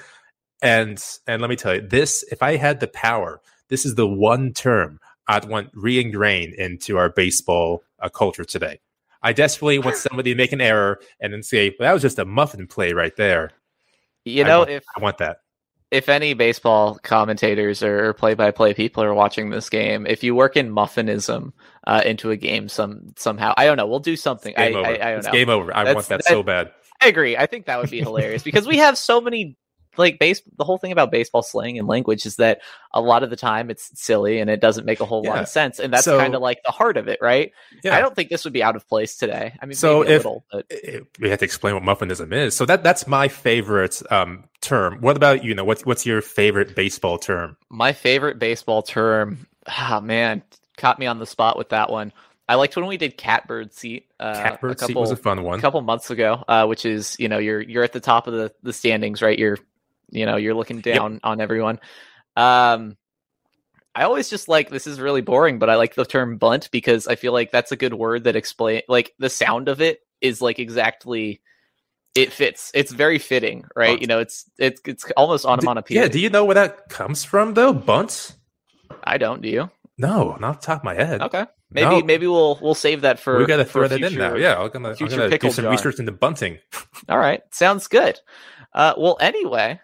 [0.62, 4.06] and and let me tell you this: if I had the power, this is the
[4.06, 8.80] one term I'd want re-ingrained into our baseball uh, culture today.
[9.22, 12.18] I desperately want somebody to make an error and then say, well, "That was just
[12.18, 13.52] a muffin play right there."
[14.24, 15.38] you I know want- if I want that.
[15.90, 20.70] if any baseball commentators or play-by-play people are watching this game, if you work in
[20.70, 21.52] muffinism
[21.86, 24.52] uh, into a game some somehow, I don't know, we'll do something.
[24.58, 24.86] I, Game over.
[24.86, 25.32] I, I don't it's know.
[25.32, 25.74] game over.
[25.74, 26.72] I That's- want that- so bad.
[27.00, 27.36] I agree.
[27.36, 29.56] I think that would be hilarious because we have so many
[29.98, 30.40] like base.
[30.56, 32.60] The whole thing about baseball slang and language is that
[32.92, 35.48] a lot of the time it's silly and it doesn't make a whole lot of
[35.48, 37.52] sense, and that's So- kind of like the heart of it, right?
[37.82, 37.96] Yeah.
[37.96, 39.54] I don't think this would be out of place today.
[39.60, 40.44] I mean, So if- little,
[41.20, 42.54] we have to explain what muffinism is.
[42.56, 44.98] So that that's my favorite um, term.
[45.00, 45.54] What about you?
[45.54, 47.56] Know what's what's your favorite baseball term?
[47.68, 49.46] my favorite baseball term.
[49.66, 50.42] Ah, man,
[50.76, 52.12] caught me on the spot with that one.
[52.48, 54.06] I liked when we did catbird seat.
[54.18, 55.58] Uh, Catbird a couple, seat was a fun one.
[55.58, 58.32] a couple months ago, uh, which is you know you're you're at the top of
[58.32, 59.38] the the standings, right?
[59.38, 59.58] You're
[60.10, 61.80] you know you're looking down on everyone.
[62.36, 62.96] Um,
[63.94, 67.06] I always just like this is really boring, but I like the term bunt because
[67.08, 70.40] I feel like that's a good word that explain like the sound of it is
[70.40, 71.40] like exactly
[72.14, 72.70] it fits.
[72.74, 73.90] It's very fitting, right?
[73.90, 74.00] Bunt.
[74.02, 76.02] You know, it's it's it's almost onomatopoeia.
[76.02, 76.08] Yeah.
[76.08, 77.72] Do you know where that comes from though?
[77.72, 78.36] bunt
[79.04, 79.42] I don't.
[79.42, 79.70] Do you?
[79.98, 81.20] No, not off the top of my head.
[81.22, 81.44] Okay.
[81.70, 82.02] Maybe No.
[82.02, 84.36] maybe we'll we'll save that for we got to throw that in now.
[84.36, 85.72] Yeah, I'm gonna, I'm gonna do some jar.
[85.72, 86.58] research into bunting.
[87.08, 87.42] All right.
[87.50, 88.18] Sounds good.
[88.72, 89.80] Uh, well, anyway,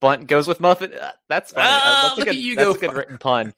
[0.00, 0.92] bunt goes with muffin.
[0.94, 1.66] Uh, that's funny.
[1.66, 3.54] Uh, that's a look good, at you that's go a good written pun.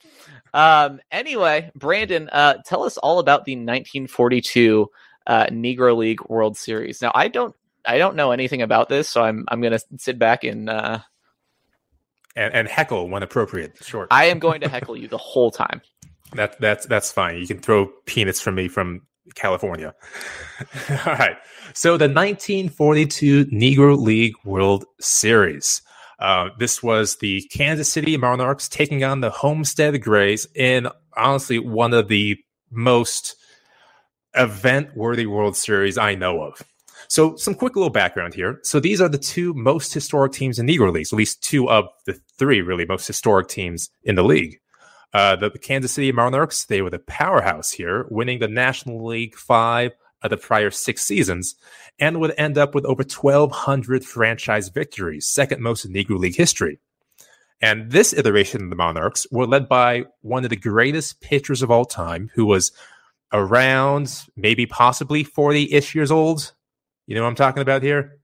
[0.54, 4.90] Um, anyway, Brandon, uh, tell us all about the 1942
[5.26, 7.00] uh, Negro League World Series.
[7.00, 10.44] Now, I don't I don't know anything about this, so I'm I'm gonna sit back
[10.44, 10.98] and uh,
[12.36, 13.76] And, and heckle when appropriate.
[13.82, 14.08] Short.
[14.10, 15.82] I am going to heckle you the whole time.
[16.34, 17.36] That that's that's fine.
[17.36, 19.02] You can throw peanuts from me from
[19.34, 19.92] California.
[20.90, 21.36] All right.
[21.74, 25.82] So the 1942 Negro League World Series.
[26.22, 31.92] Uh, this was the Kansas City Monarchs taking on the Homestead Grays in honestly one
[31.92, 32.38] of the
[32.70, 33.34] most
[34.34, 36.62] event-worthy World Series I know of.
[37.08, 38.60] So some quick little background here.
[38.62, 41.86] So these are the two most historic teams in Negro Leagues, at least two of
[42.06, 44.60] the three really most historic teams in the league.
[45.12, 49.90] Uh, the Kansas City Monarchs, they were the powerhouse here, winning the National League five
[50.28, 51.54] the prior six seasons,
[51.98, 56.78] and would end up with over 1,200 franchise victories, second most in Negro League history.
[57.60, 61.70] And this iteration of the Monarchs were led by one of the greatest pitchers of
[61.70, 62.72] all time, who was
[63.32, 66.52] around maybe possibly 40 ish years old.
[67.06, 68.18] You know what I'm talking about here?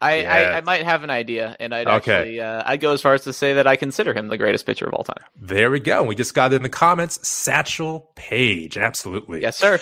[0.00, 0.32] I, Yeah.
[0.32, 2.12] I, I might have an idea, and I'd Okay.
[2.14, 4.66] actually uh, I'd go as far as to say that I consider him the greatest
[4.66, 5.22] pitcher of all time.
[5.40, 6.02] There we go.
[6.02, 7.26] We just got it in the comments.
[7.26, 8.76] Satchel Paige.
[8.76, 9.40] Absolutely.
[9.42, 9.80] Yes, sir.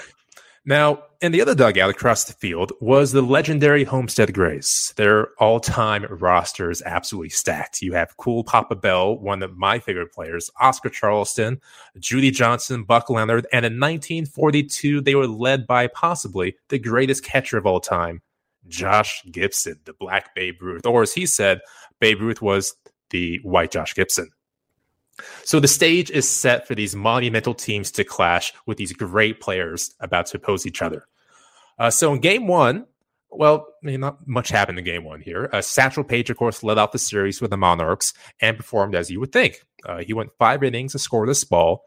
[0.64, 4.92] Now, in the other dugout across the field was the legendary Homestead Grays.
[4.96, 7.83] Their all time roster is absolutely stacked.
[7.83, 11.61] You have Cool Papa Bell, one of my favorite players, Oscar Charleston,
[11.98, 17.59] Judy Johnson, Buck Leonard, and in 1942, they were led by possibly the greatest catcher
[17.59, 18.22] of all time,
[18.68, 20.87] Josh Gibson, the Black Babe Ruth.
[20.87, 21.61] Or as he said,
[21.98, 22.75] Babe Ruth was
[23.11, 24.31] the white Josh Gibson.
[25.44, 29.94] So the stage is set for these monumental teams to clash with these great players
[30.01, 31.07] about to oppose each other.
[31.79, 32.87] Uh, so in game one,
[33.31, 35.48] well, I mean, not much happened in game one here.
[35.53, 39.11] Uh, Satchel Paige, of course, led out the series with the Monarchs and performed as
[39.11, 39.62] you would think.
[39.85, 41.85] Uh, he went five innings to score this ball,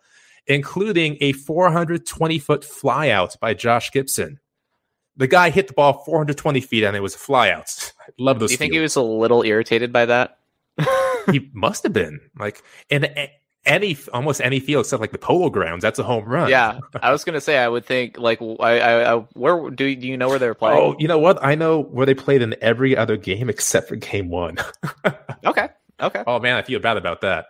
[0.48, 4.40] including a 420 foot flyout by Josh Gibson.
[5.18, 7.94] The guy hit the ball 420 feet and it was a flyout.
[8.02, 8.50] I love those.
[8.50, 10.40] Do you think he was a little irritated by that?
[11.32, 13.08] he must have been like in
[13.66, 15.82] any almost any field except like the polo grounds.
[15.82, 16.50] That's a home run.
[16.50, 20.08] yeah, I was gonna say I would think like I, I, I where do do
[20.08, 20.78] you know where they're playing?
[20.80, 21.44] Oh, you know what?
[21.44, 24.58] I know where they played in every other game except for game one.
[25.46, 25.70] Okay,
[26.02, 26.24] okay.
[26.26, 27.46] oh man, I feel bad about that.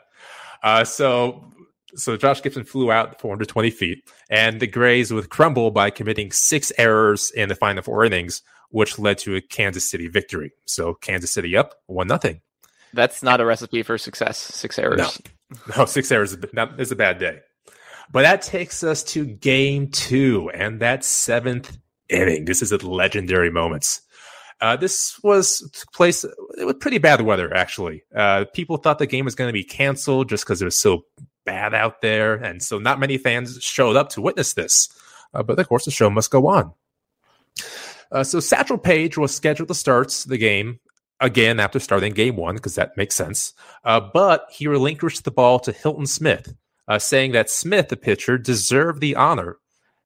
[0.61, 1.49] Uh, so
[1.95, 6.73] so Josh Gibson flew out 420 feet, and the Grays would crumble by committing six
[6.77, 10.51] errors in the final four innings, which led to a Kansas City victory.
[10.65, 12.41] So Kansas City up one nothing.
[12.95, 14.38] That's not a recipe for success.
[14.38, 14.97] Six errors.
[14.97, 15.10] No.
[15.77, 17.39] No, six errors is a, bad day.
[18.12, 21.77] But that takes us to game two and that seventh
[22.10, 22.45] inning.
[22.45, 24.01] This is a legendary moments.
[24.62, 25.62] Uh, this was
[25.93, 28.03] place it was pretty bad weather actually.
[28.15, 31.05] Uh, people thought the game was going to be canceled just because it was so
[31.45, 34.89] bad out there, and so not many fans showed up to witness this.
[35.34, 36.73] Uh, but of course, the show must go on.
[38.12, 40.79] Uh, so Satchel Paige was scheduled to start the game
[41.19, 43.54] again after starting game one because that makes sense.
[43.84, 46.56] Uh, but he relinquished the ball to Hilton Smith,
[46.88, 49.58] uh, saying that Smith, the pitcher, deserved the honor.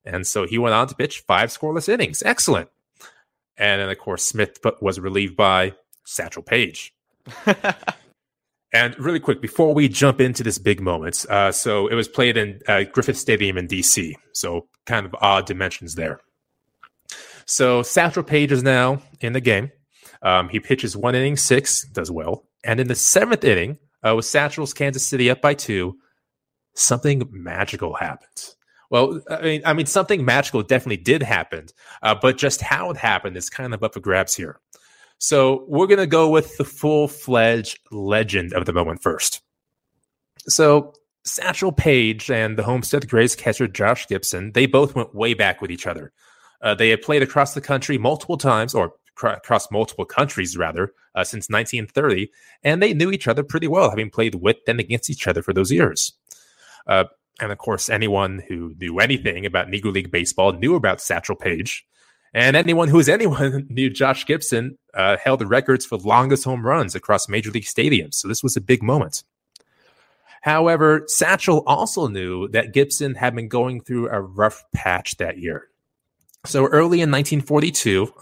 [0.05, 2.23] And so he went on to pitch five scoreless innings.
[2.23, 2.69] Excellent.
[3.57, 5.73] And then, of course, Smith was relieved by
[6.05, 6.93] Satchel Paige.
[8.73, 12.37] and really quick, before we jump into this big moment, uh, so it was played
[12.37, 14.13] in uh, Griffith Stadium in DC.
[14.31, 16.21] So kind of odd dimensions there.
[17.45, 19.71] So Satchel Paige is now in the game.
[20.21, 22.45] Um, he pitches one inning, six, does well.
[22.63, 25.97] And in the seventh inning, uh, with Satchel's Kansas City up by two,
[26.75, 28.55] something magical happens.
[28.89, 31.67] Well, I mean, I mean, something magical definitely did happen,
[32.01, 34.59] uh, but just how it happened is kind of up for grabs here.
[35.19, 39.41] So we're gonna go with the full-fledged legend of the moment first.
[40.47, 40.93] So
[41.25, 45.71] Satchel Paige and the Homestead Grays catcher Josh Gibson, they both went way back with
[45.71, 46.11] each other.
[46.61, 51.23] Uh, they had played across the country multiple times, or across multiple countries rather, uh,
[51.23, 52.31] since 1930,
[52.63, 55.53] and they knew each other pretty well, having played with and against each other for
[55.53, 56.13] those years.
[56.87, 57.05] Uh,
[57.41, 61.85] and of course, anyone who knew anything about Negro League baseball knew about Satchel Paige.
[62.33, 66.65] And anyone who was anyone knew Josh Gibson uh, held the records for longest home
[66.65, 68.15] runs across major league stadiums.
[68.15, 69.23] So this was a big moment.
[70.41, 75.67] However, Satchel also knew that Gibson had been going through a rough patch that year.
[76.45, 78.21] So early in 1942, uh,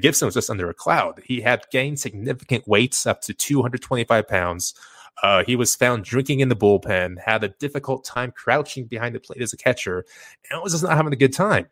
[0.00, 1.22] Gibson was just under a cloud.
[1.24, 4.74] He had gained significant weights up to 225 pounds.
[5.22, 9.20] Uh, he was found drinking in the bullpen, had a difficult time crouching behind the
[9.20, 10.04] plate as a catcher,
[10.50, 11.66] and was just not having a good time.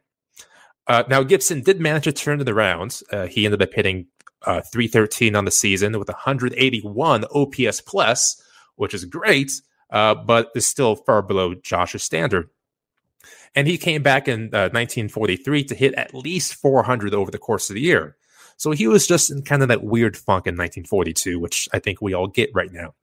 [0.87, 3.01] Uh, now, Gibson did manage to turn it around.
[3.13, 4.07] Uh, he ended up hitting
[4.47, 8.43] uh, 313 on the season with 181 OPS plus,
[8.77, 9.53] which is great,
[9.91, 12.49] uh, but is still far below Josh's standard.
[13.55, 17.69] And he came back in uh, 1943 to hit at least 400 over the course
[17.69, 18.17] of the year.
[18.57, 22.01] So he was just in kind of that weird funk in 1942, which I think
[22.01, 22.95] we all get right now.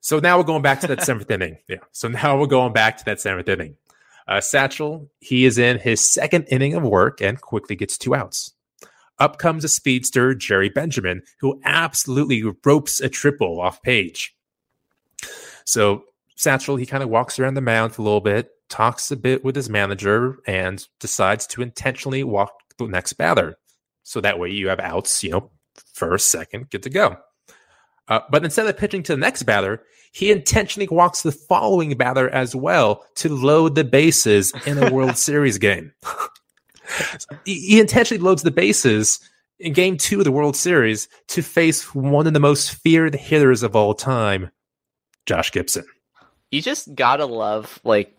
[0.00, 1.58] So now we're going back to that seventh inning.
[1.68, 1.78] Yeah.
[1.92, 3.76] So now we're going back to that seventh inning.
[4.28, 8.52] Uh, Satchel, he is in his second inning of work and quickly gets two outs.
[9.18, 14.36] Up comes a speedster, Jerry Benjamin, who absolutely ropes a triple off Paige.
[15.64, 16.04] So
[16.36, 19.44] Satchel, he kind of walks around the mound for a little bit, talks a bit
[19.44, 23.56] with his manager, and decides to intentionally walk the next batter.
[24.02, 25.50] So that way you have outs, you know,
[25.92, 27.16] first, second, good to go.
[28.08, 32.30] Uh, but instead of pitching to the next batter, he intentionally walks the following batter
[32.30, 35.92] as well to load the bases in a World Series game.
[37.44, 39.20] he, he intentionally loads the bases
[39.58, 43.62] in game two of the World Series to face one of the most feared hitters
[43.62, 44.50] of all time,
[45.26, 45.84] Josh Gibson.
[46.50, 48.17] You just gotta love like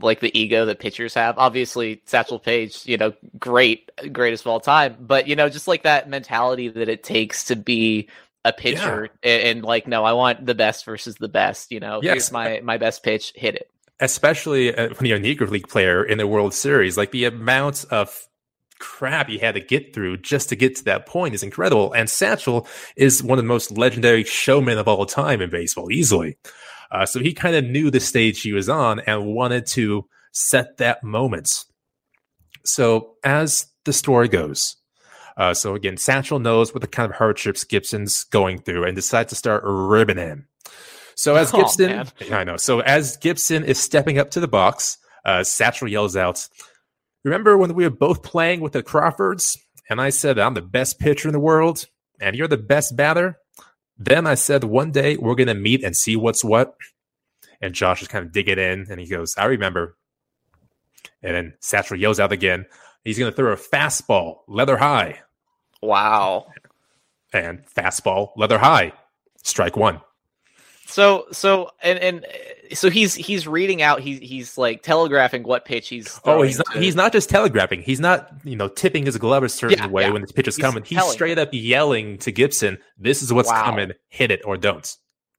[0.00, 1.38] like the ego that pitchers have.
[1.38, 4.96] Obviously, Satchel Paige, you know, great, greatest of all time.
[5.00, 8.08] But you know, just like that mentality that it takes to be
[8.44, 9.30] a pitcher yeah.
[9.30, 11.72] and, and, like, no, I want the best versus the best.
[11.72, 12.12] You know, yes.
[12.12, 13.70] here's my my best pitch, hit it.
[13.98, 17.86] Especially uh, when you're a Negro League player in the World Series, like the amount
[17.90, 18.28] of
[18.78, 21.92] crap he had to get through just to get to that point is incredible.
[21.92, 26.36] And Satchel is one of the most legendary showmen of all time in baseball, easily.
[26.90, 30.76] Uh, so he kind of knew the stage he was on and wanted to set
[30.78, 31.64] that moment.
[32.64, 34.76] So as the story goes,
[35.36, 39.30] uh, so again, Satchel knows what the kind of hardships Gibson's going through and decides
[39.30, 40.48] to start ribbing him.
[41.14, 42.56] So as oh, Gibson, I know.
[42.56, 46.48] So as Gibson is stepping up to the box, uh, Satchel yells out,
[47.24, 49.58] "Remember when we were both playing with the Crawfords,
[49.90, 51.86] and I said I'm the best pitcher in the world,
[52.20, 53.38] and you're the best batter?
[53.98, 56.74] Then I said, one day we're going to meet and see what's what.
[57.60, 59.96] And Josh is kind of digging in and he goes, I remember.
[61.22, 62.66] And then Satchel yells out again.
[63.04, 65.20] He's going to throw a fastball, leather high.
[65.80, 66.48] Wow.
[67.32, 68.92] And fastball, leather high.
[69.42, 70.00] Strike one.
[70.86, 72.26] So so and and
[72.74, 76.72] so he's he's reading out he's he's like telegraphing what pitch he's oh he's not
[76.72, 76.80] to.
[76.80, 80.02] he's not just telegraphing he's not you know tipping his glove a certain yeah, way
[80.04, 80.10] yeah.
[80.10, 83.48] when this pitch is he's coming he's straight up yelling to Gibson this is what's
[83.48, 83.64] wow.
[83.64, 84.96] coming hit it or don't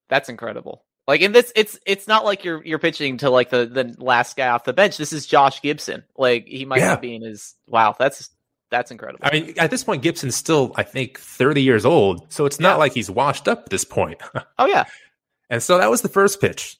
[0.10, 3.66] that's incredible like in this it's it's not like you're you're pitching to like the
[3.66, 6.90] the last guy off the bench this is Josh Gibson like he might yeah.
[6.90, 8.30] not be in his wow that's
[8.70, 9.26] that's incredible.
[9.26, 12.32] I mean, at this point, Gibson's still, I think, 30 years old.
[12.32, 14.22] So it's not like he's washed up at this point.
[14.60, 14.86] oh, yeah.
[15.50, 16.78] And so that was the first pitch.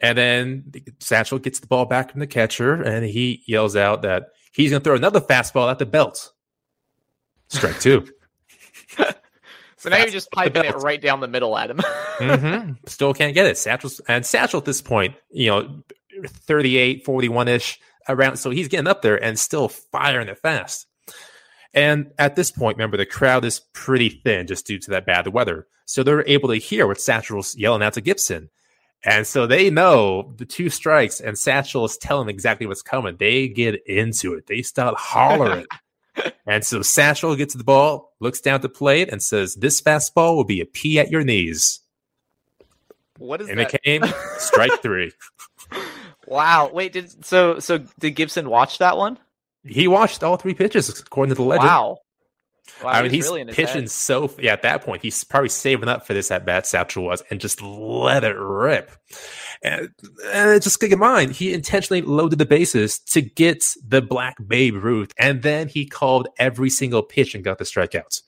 [0.00, 4.30] And then Satchel gets the ball back from the catcher and he yells out that
[4.52, 6.32] he's going to throw another fastball at the belt.
[7.48, 8.06] Strike two.
[9.84, 11.78] So now you're just piping it right down the middle at him.
[12.18, 13.58] hmm Still can't get it.
[13.58, 15.82] Satchel's and Satchel at this point, you know,
[16.26, 17.78] 38, 41 ish
[18.08, 18.38] around.
[18.38, 20.86] So he's getting up there and still firing it fast.
[21.74, 25.26] And at this point, remember, the crowd is pretty thin just due to that bad
[25.26, 25.66] weather.
[25.84, 28.48] So they're able to hear what Satchel's yelling out to Gibson.
[29.04, 33.16] And so they know the two strikes, and Satchel is telling them exactly what's coming.
[33.18, 34.46] They get into it.
[34.46, 35.66] They start hollering.
[36.46, 40.36] and so Satchel gets the ball, looks down at the plate, and says, This fastball
[40.36, 41.80] will be a pea at your knees.
[43.18, 43.52] what is that?
[43.52, 43.74] And that?
[43.74, 44.02] it came
[44.38, 45.12] strike three.
[46.26, 46.70] Wow.
[46.72, 49.18] Wait, did so so did Gibson watch that one?
[49.64, 51.68] He watched all three pitches, according to the legend.
[51.68, 51.98] Wow.
[52.82, 53.90] Wow, I mean, he's really pitching head.
[53.90, 54.32] so.
[54.38, 56.66] Yeah, at that point, he's probably saving up for this at bat.
[56.66, 58.90] Satchel was, and just let it rip.
[59.62, 59.90] And,
[60.32, 64.76] and just keep in mind, he intentionally loaded the bases to get the black Babe
[64.82, 68.22] Ruth, and then he called every single pitch and got the strikeouts.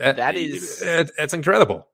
[0.00, 1.86] Uh, that is- it- it's incredible.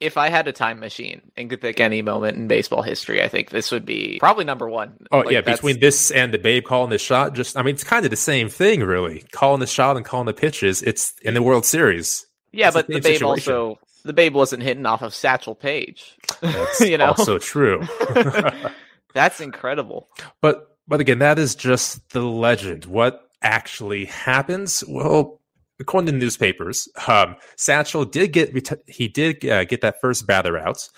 [0.00, 3.28] If I had a time machine and could pick any moment in baseball history, I
[3.28, 4.94] think this would be probably number one.
[5.12, 7.74] Oh Like, yeah, that's- between this and the Babe calling the shot, just I mean,
[7.74, 9.24] it's kind of the same thing, really.
[9.32, 10.82] Calling the shot and calling the pitches.
[10.82, 12.26] It's in the World Series.
[12.52, 13.52] yeah, it's but the same Babe situation.
[13.54, 16.14] also the Babe wasn't hitting off of Satchel Paige.
[16.42, 17.06] That's You know?
[17.06, 17.80] also true.
[19.14, 20.08] That's incredible.
[20.40, 22.84] But but again, that is just the legend.
[22.84, 24.82] What actually happens?
[24.88, 25.40] Well,
[25.80, 30.58] according to the newspapers, um, Satchel did get he did uh, get that first batter
[30.58, 30.88] out,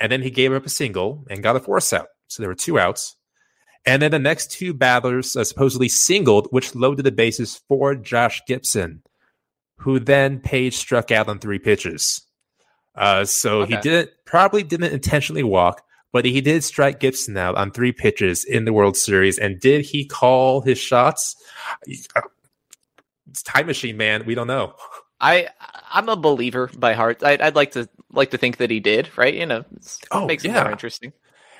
[0.00, 2.08] and then he gave up a single and got a force out.
[2.28, 3.16] So there were two outs.
[3.86, 8.42] And then the next two batters uh, supposedly singled, which loaded the bases for Josh
[8.46, 9.02] Gibson,
[9.78, 12.22] who then Paige struck out on three pitches.
[12.96, 15.82] Uh, so he didn't probably didn't intentionally walk,
[16.12, 19.38] but he did strike Gibson out on three pitches in the World Series.
[19.38, 21.36] And did he call his shots?
[23.42, 24.24] Time machine, man.
[24.26, 24.74] We don't know.
[25.20, 25.48] I
[25.90, 27.22] I'm a believer by heart.
[27.22, 29.10] I'd, I'd like to like to think that he did.
[29.16, 29.34] Right?
[29.34, 29.64] You know,
[30.10, 31.12] Oh, makes it more interesting.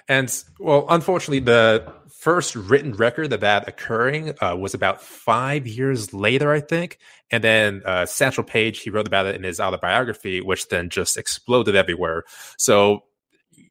[0.08, 6.14] And well, unfortunately, the first written record of that occurring uh, was about five years
[6.14, 6.98] later, I think.
[7.30, 11.16] And then uh, Satchel Paige, he wrote about it in his autobiography, which then just
[11.16, 12.22] exploded everywhere.
[12.56, 13.02] So,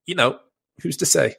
[0.05, 0.39] you know,
[0.81, 1.35] who's to say?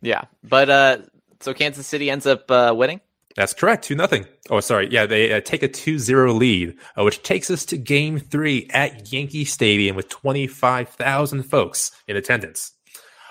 [0.00, 0.98] Yeah, but uh,
[1.40, 3.00] so Kansas City ends up uh, winning.
[3.36, 3.84] That's correct.
[3.84, 4.26] 2 nothing.
[4.50, 4.88] Oh, sorry.
[4.90, 8.68] Yeah, they uh, take a 2 0 lead, uh, which takes us to game three
[8.72, 12.72] at Yankee Stadium with 25,000 folks in attendance.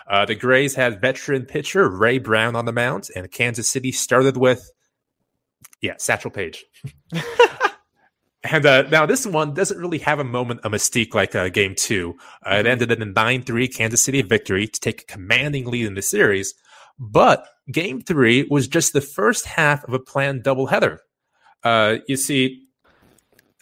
[0.08, 4.36] Uh, the Grays had veteran pitcher Ray Brown on the mound, and Kansas City started
[4.36, 4.72] with,
[5.82, 6.66] yeah, Satchel Paige.
[8.44, 11.76] and uh, now this one doesn't really have a moment of mystique like uh, game
[11.76, 12.18] two.
[12.46, 15.86] Uh, it ended in a 9 3 Kansas City victory to take a commanding lead
[15.86, 16.56] in the series.
[17.04, 21.00] But game three was just the first half of a planned doubleheader.
[21.64, 22.68] Uh, you see,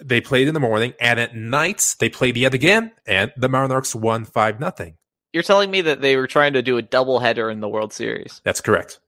[0.03, 3.95] they played in the morning, and at night they played yet again, and the Monarchs
[3.95, 4.95] won 5 nothing.
[5.31, 7.93] You're telling me that they were trying to do a double header in the World
[7.93, 8.41] Series.
[8.43, 8.99] That's correct.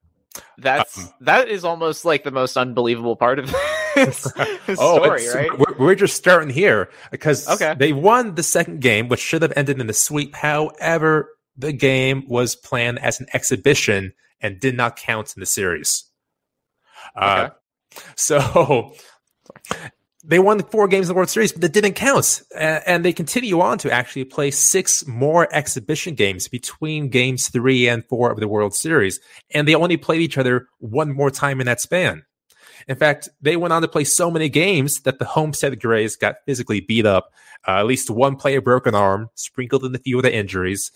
[0.58, 3.48] That's Um, that is almost like the most unbelievable part of
[3.96, 4.24] this,
[4.66, 5.50] this Oh, story, right?
[5.60, 7.74] We're, we're just starting here because Okay.
[7.78, 10.34] they won the second game, which should have ended in a sweep.
[10.36, 16.06] However, the game was planned as an exhibition and did not count in the series.
[17.16, 17.50] Uh,
[18.16, 18.94] so
[20.24, 22.42] they won four games in the World Series, but that didn't count.
[22.56, 28.06] And they continue on to actually play six more exhibition games between games three and
[28.06, 29.20] four of the World Series.
[29.52, 32.24] And they only played each other one more time in that span.
[32.88, 36.38] In fact, they went on to play so many games that the Homestead Grays got
[36.46, 37.32] physically beat up.
[37.68, 40.92] Uh, at least one player broke an arm, sprinkled in a few of the injuries.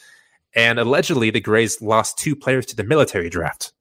[0.56, 3.74] And allegedly, the Grays lost two players to the military draft.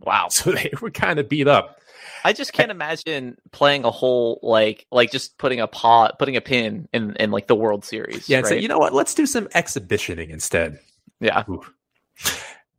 [0.00, 0.28] Wow.
[0.30, 1.80] So they were kind of beat up.
[2.24, 6.40] I just can't imagine playing a whole like like just putting a pot putting a
[6.40, 8.28] pin in in like the World Series.
[8.28, 8.50] Yeah, and right?
[8.50, 8.92] say, you know what?
[8.92, 10.78] Let's do some exhibitioning instead.
[11.20, 11.44] yeah.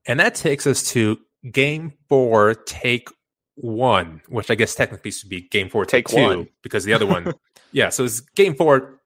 [0.06, 1.20] And that takes us to
[1.52, 3.10] game four, take
[3.56, 6.48] one, which I guess technically should be game four, take, Take two, one.
[6.64, 7.34] because the other one,
[7.72, 9.00] yeah, so it's game four,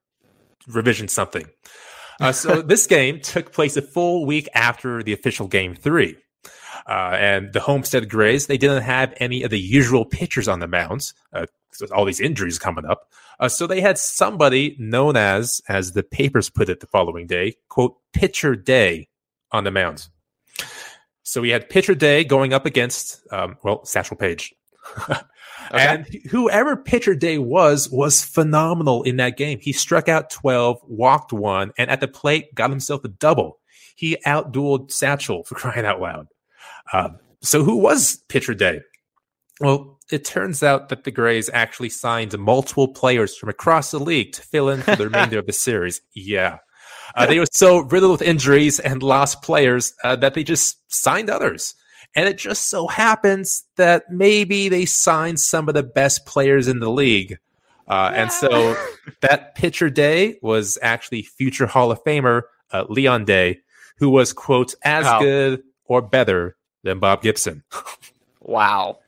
[0.68, 1.46] revision something.
[2.24, 6.16] Uh, so this game took place a full week after the official game three.
[6.88, 10.68] Uh, and the Homestead Grays, they didn't have any of the usual pitchers on the
[10.68, 11.46] mounds, uh,
[11.94, 13.10] all these injuries coming up.
[13.40, 17.56] Uh, so they had somebody known as, as the papers put it the following day,
[17.70, 19.08] quote, pitcher day
[19.52, 20.10] on the mounds.
[21.24, 24.54] So we had pitcher day going up against, um, well, Satchel Paige.
[25.72, 29.60] And whoever pitcher day was, was phenomenal in that game.
[29.60, 33.60] He struck out 12, walked one, and at the plate got himself a double.
[33.96, 36.28] He outdueled Satchel for crying out loud.
[36.92, 38.82] Um, so who was pitcher day?
[39.60, 44.34] Well, it turns out that the Grays actually signed multiple players from across the league
[44.34, 46.02] to fill in for the remainder of the series.
[46.14, 46.58] Yeah.
[47.16, 51.30] Uh, they were so riddled with injuries and lost players uh, that they just signed
[51.30, 51.76] others.
[52.16, 56.80] And it just so happens that maybe they signed some of the best players in
[56.80, 57.38] the league.
[57.88, 58.76] Uh, and so
[59.22, 63.60] that pitcher day was actually future Hall of Famer uh, Leon Day,
[63.98, 65.20] who was, quote, as Wow.
[65.20, 67.64] good or better than Bob Gibson.
[68.46, 69.00] Wow.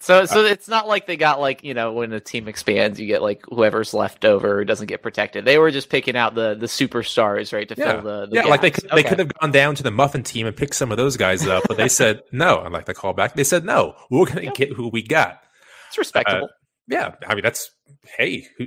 [0.00, 3.06] So so it's not like they got like, you know, when a team expands, you
[3.06, 5.44] get like whoever's left over who doesn't get protected.
[5.44, 8.44] They were just picking out the the superstars, right, to Yeah, fill the, the yeah,
[8.44, 8.82] like they gaps.
[8.82, 11.16] could, they could have gone down to the Muffin team and picked some of those
[11.16, 12.56] guys up, but they said no.
[12.58, 13.34] I like the callback.
[13.34, 13.94] They said no.
[14.10, 14.54] We're going to Yep.
[14.54, 15.40] get who we got.
[15.88, 16.48] It's respectable.
[16.86, 17.70] Yeah, I mean that's
[18.16, 18.66] hey, who,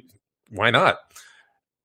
[0.50, 0.98] why not?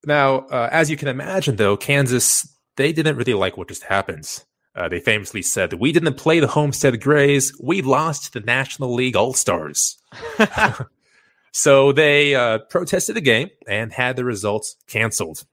[0.05, 4.43] Now, uh, as you can imagine, though, Kansas they didn't really like what just happened.
[4.77, 7.51] Uh, they famously said, "We didn't play the Homestead Grays.
[7.59, 9.97] We lost the National League All Stars."
[11.51, 15.45] so they uh, protested the game and had the results canceled.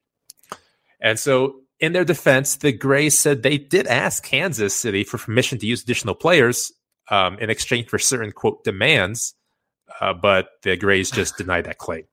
[1.00, 5.58] And so, in their defense, the Grays said they did ask Kansas City for permission
[5.58, 6.70] to use additional players
[7.10, 9.34] um, in exchange for certain quote demands,
[10.02, 12.04] uh, but the Grays just denied that claim.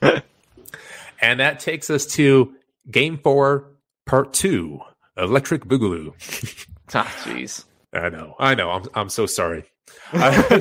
[0.00, 2.54] and that takes us to
[2.88, 3.72] Game Four,
[4.06, 4.82] Part Two,
[5.16, 6.12] Electric Boogaloo.
[6.94, 7.64] Ah, jeez.
[7.94, 8.70] I know, I know.
[8.70, 9.64] I'm I'm so sorry.
[10.12, 10.30] No,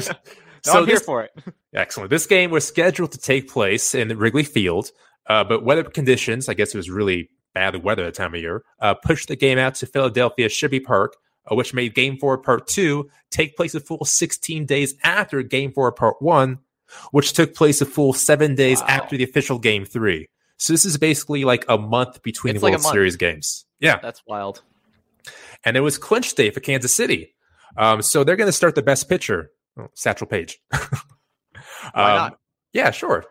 [0.64, 1.32] so I'm here this, for it.
[1.74, 2.10] excellent.
[2.10, 4.92] This game was scheduled to take place in Wrigley Field,
[5.28, 8.40] uh, but weather conditions, I guess it was really bad weather at the time of
[8.40, 11.16] year, uh, pushed the game out to Philadelphia Shibe Park,
[11.52, 15.72] uh, which made Game Four Part Two take place a full 16 days after Game
[15.74, 16.60] Four Part One,
[17.12, 18.88] which took place a full seven days Wow.
[18.88, 20.30] after the official Game Three.
[20.62, 22.94] So this is basically like a month between It's like World month.
[22.94, 23.66] Series games.
[23.80, 24.62] Yeah, That's wild.
[25.66, 27.34] and it was clinch day for Kansas City.
[27.78, 29.50] Um, so they're going to start the best pitcher,
[29.80, 30.60] oh, Satchel Paige.
[30.72, 30.84] Why
[31.94, 32.40] not?
[32.74, 33.26] Yeah, sure.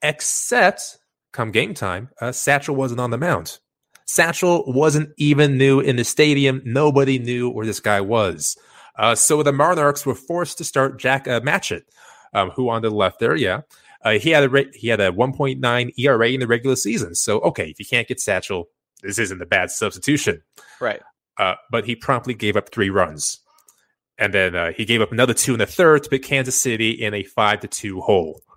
[0.00, 0.98] Except
[1.32, 3.58] come game time, uh, Satchel wasn't on the mound.
[4.06, 6.62] Satchel wasn't even new in the stadium.
[6.64, 8.56] Nobody knew where this guy was.
[8.96, 11.82] Uh, so the Monarchs were forced to start Jack uh, Matchett,
[12.32, 13.62] um, who on the left there, yeah.
[14.04, 17.14] Uh, he had a ra- he had a 1.9 ERA in the regular season.
[17.14, 18.68] So okay, if you can't get Satchel,
[19.02, 20.42] this isn't a bad substitution
[20.80, 21.00] Right.
[21.38, 23.38] uh, but he promptly gave up three runs.
[24.18, 26.90] And then uh, he gave up another two in the third to put Kansas City
[26.90, 28.40] in a five to two hole.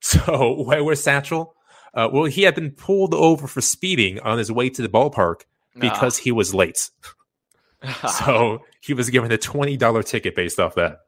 [0.00, 1.56] So where was Satchel?
[1.92, 5.40] Uh, well, he had been pulled over for speeding on his way to the ballpark
[5.76, 6.90] because he was late.
[8.24, 10.98] So he was given a twenty dollar ticket based off that.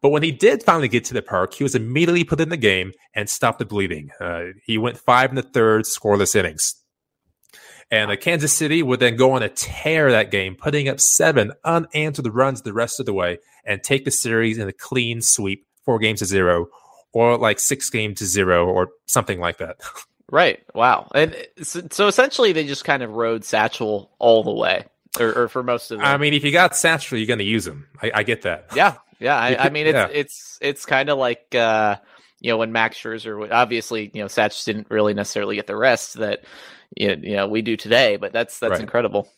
[0.00, 2.56] But when he did finally get to the park, he was immediately put in the
[2.56, 4.10] game and stopped the bleeding.
[4.20, 6.74] Uh, he went five in the third, scoreless innings.
[7.90, 11.52] And uh, Kansas City would then go on a tear that game, putting up seven
[11.64, 15.66] unanswered runs the rest of the way and take the series in a clean sweep,
[15.84, 16.68] four games to zero,
[17.12, 19.78] or like six games to zero, or something like that.
[20.30, 20.62] Right.
[20.74, 21.08] Wow.
[21.14, 24.84] And uh, so, so essentially, they just kind of rode Satchel all the way,
[25.18, 26.04] or, or for most of the.
[26.04, 27.86] I mean, if you got Satchel, you're going to use him.
[28.02, 28.66] I, I get that.
[28.76, 29.36] yeah, yeah.
[29.36, 30.08] I, I mean, it's yeah.
[30.10, 31.96] it's it's kind of like uh,
[32.40, 36.14] you know when Max Scherzer, obviously, you know, Satch didn't really necessarily get the rest
[36.14, 36.44] that
[36.96, 38.80] you know, you know we do today, but that's that's Right.
[38.80, 39.28] incredible.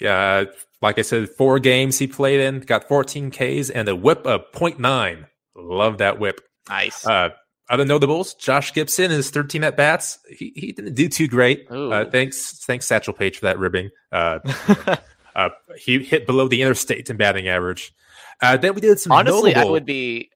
[0.00, 0.44] Yeah,
[0.80, 4.50] like I said, four games he played in, got 14 Ks and a whip of
[4.52, 5.26] 0.9.
[5.54, 6.40] Love that whip.
[6.68, 7.06] Nice.
[7.06, 7.30] Uh,
[7.70, 10.18] other notables, Josh Gibson, his 13 at bats.
[10.28, 11.70] He, he didn't do too great.
[11.70, 13.90] Uh, thanks, thanks Satchel Paige for that ribbing.
[14.10, 14.40] Uh,
[15.36, 17.94] uh, he hit below the interstate in batting average.
[18.40, 20.30] Uh, then we did some Honestly, I would be.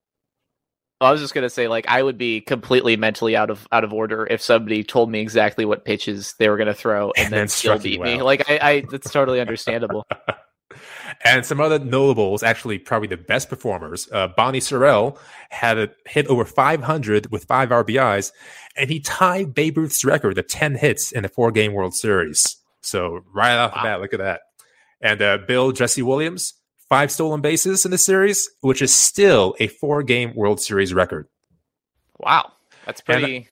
[1.01, 3.93] I was just gonna say, like, I would be completely mentally out of out of
[3.93, 7.41] order if somebody told me exactly what pitches they were gonna throw and, And then
[7.41, 8.15] then still beat me.
[8.15, 8.25] out.
[8.25, 10.07] Like, I, I that's totally understandable.
[11.25, 14.09] and some other notables, actually probably the best performers.
[14.11, 15.19] Uh, Bonnie Serrell
[15.51, 18.33] had a hit over 500 with five RBIs,
[18.77, 22.57] and he tied Babe Ruth's record of 10 hits in a four-game World Series.
[22.81, 23.83] So right off Wow.
[23.83, 24.41] the bat, look at that.
[25.01, 26.55] And uh, Bill Jesse Williams,
[26.89, 31.29] five stolen bases in the series, which is still a four-game World Series record.
[32.19, 32.53] Wow,
[32.85, 33.49] that's And- pretty.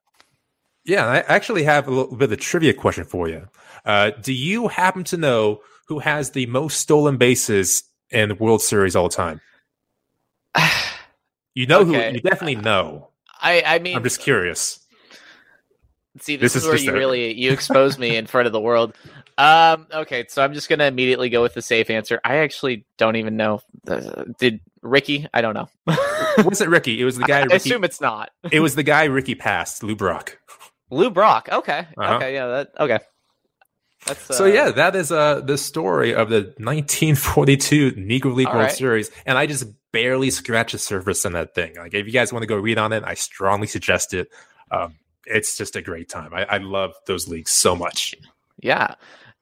[0.87, 3.49] Yeah, I actually have a little bit of a trivia question for you.
[3.87, 8.61] Uh, do you happen to know who has the most stolen bases in the World
[8.63, 9.41] Series all time?
[11.55, 12.09] You know Okay.
[12.11, 12.15] who?
[12.17, 13.11] You definitely know.
[13.41, 14.84] I I mean, I'm just curious.
[16.21, 18.61] See, this, this is, is where you really you expose me in front of the
[18.61, 18.95] world.
[19.37, 22.21] Um, okay, so I'm just gonna immediately go with the safe answer.
[22.25, 23.61] I actually don't even know.
[23.87, 25.27] Uh, did Ricky?
[25.35, 25.69] I don't know.
[26.39, 27.01] It wasn't Ricky.
[27.01, 27.41] It was the guy.
[27.41, 30.39] I Ricky, assume it's not it was the guy Ricky passed, Lou Brock.
[30.91, 31.49] Lou Brock.
[31.51, 32.15] Okay, Uh-huh.
[32.17, 32.99] okay, yeah, that okay.
[34.07, 38.55] That's uh, So yeah, that is uh the story of the 1942 Negro League All
[38.55, 38.73] World right.
[38.73, 41.75] Series, and I just barely scratched the surface on that thing.
[41.77, 44.29] Like, if you guys want to go read on it, I strongly suggest it.
[44.71, 44.95] Um,
[45.27, 46.33] it's just a great time.
[46.35, 48.15] I, I love those leagues so much.
[48.61, 48.95] Yeah.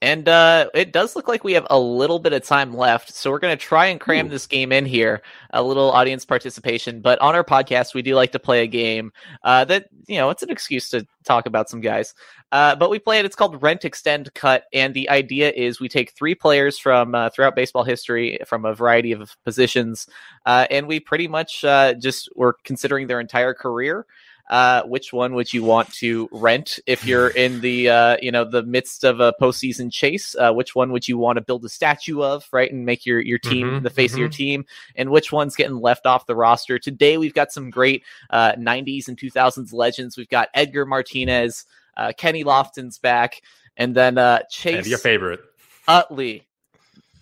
[0.03, 3.13] And uh, it does look like we have a little bit of time left.
[3.15, 4.31] So we're going to try and cram Ooh.
[4.31, 7.01] this game in here, a little audience participation.
[7.01, 9.13] But on our podcast, we do like to play a game
[9.45, 12.15] uh, that, you know, it's an excuse to talk about some guys.
[12.51, 13.25] Uh, but we play it.
[13.25, 14.65] It's called Rent, Extend, Cut.
[14.73, 18.75] And the idea is we take three players from uh, throughout baseball history from a
[18.75, 20.09] variety of positions.
[20.45, 24.05] Uh, and we pretty much uh, just we're considering their entire career
[24.51, 28.45] uh, which one would you want to rent if you're in the uh, you know
[28.45, 30.35] the midst of a postseason chase?
[30.39, 33.21] Uh, which one would you want to build a statue of, right, and make your
[33.21, 34.35] your team Mhm, the face of your mhm.
[34.37, 34.65] team?
[34.97, 36.79] And which one's getting left off the roster?
[36.79, 40.17] Today we've got some great uh, '90s and 2000s legends.
[40.17, 41.65] We've got Edgar Martinez,
[41.97, 43.41] uh, Kenny Lofton's back,
[43.77, 45.41] and then uh, And Chase your favorite.
[45.89, 46.47] Utley,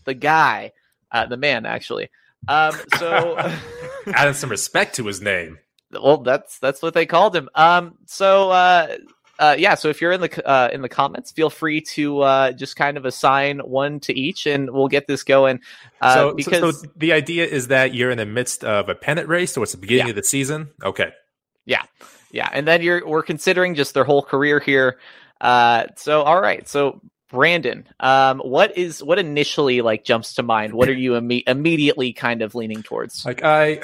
[0.05, 0.73] the guy,
[1.13, 2.11] uh, the man actually.
[2.49, 3.37] Um, so.
[4.15, 5.59] adding some respect to his name.
[5.93, 8.97] Well that's that's what they called him um so uh
[9.39, 12.53] uh, yeah, so if you're in the uh, in the comments, feel free to uh,
[12.53, 15.61] just kind of assign one to each, and we'll get this going.
[16.03, 18.95] Uh, so, so- because so the idea is that you're in the midst of a
[18.95, 20.11] pennant race, or it's the beginning Yeah.
[20.11, 20.69] of the season.
[20.85, 21.13] Okay.
[21.65, 21.85] Yeah,
[22.31, 24.99] yeah, and then you're we're considering just their whole career here.
[25.41, 27.01] Uh, so all right, so
[27.31, 30.75] Brandon, um, what is what initially like jumps to mind?
[30.75, 33.25] What are you imme- immediately kind of leaning towards?
[33.25, 33.81] Like I,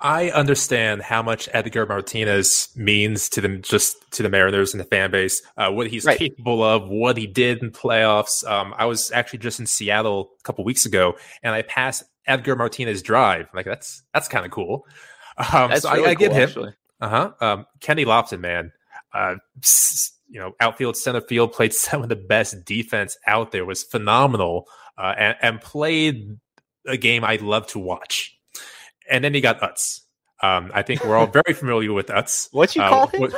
[0.00, 4.84] I understand how much Edgar Martinez means to them, just to the Mariners and the
[4.84, 5.40] fan base.
[5.56, 6.18] Uh, what he's Right.
[6.18, 8.44] capable of, what he did in playoffs.
[8.48, 12.56] Um, I was actually just in Seattle a couple weeks ago, and I passed Edgar
[12.56, 13.46] Martinez Drive.
[13.54, 14.86] Like that's that's kind of cool.
[15.54, 16.74] Um, That's so really I, I give cool, him.
[17.00, 17.32] Uh huh.
[17.40, 18.72] Um, Kenny Lofton, man.
[19.14, 23.64] Uh, s- you know, outfield, center field, played some of the best defense out there.
[23.64, 24.66] Was phenomenal,
[24.96, 26.38] uh, and, and played
[26.86, 28.36] a game I love to watch.
[29.10, 30.00] And then he got Utz.
[30.42, 32.48] Um, I think we're all very familiar with Utz.
[32.52, 33.20] What you Uh, call him?
[33.22, 33.32] what-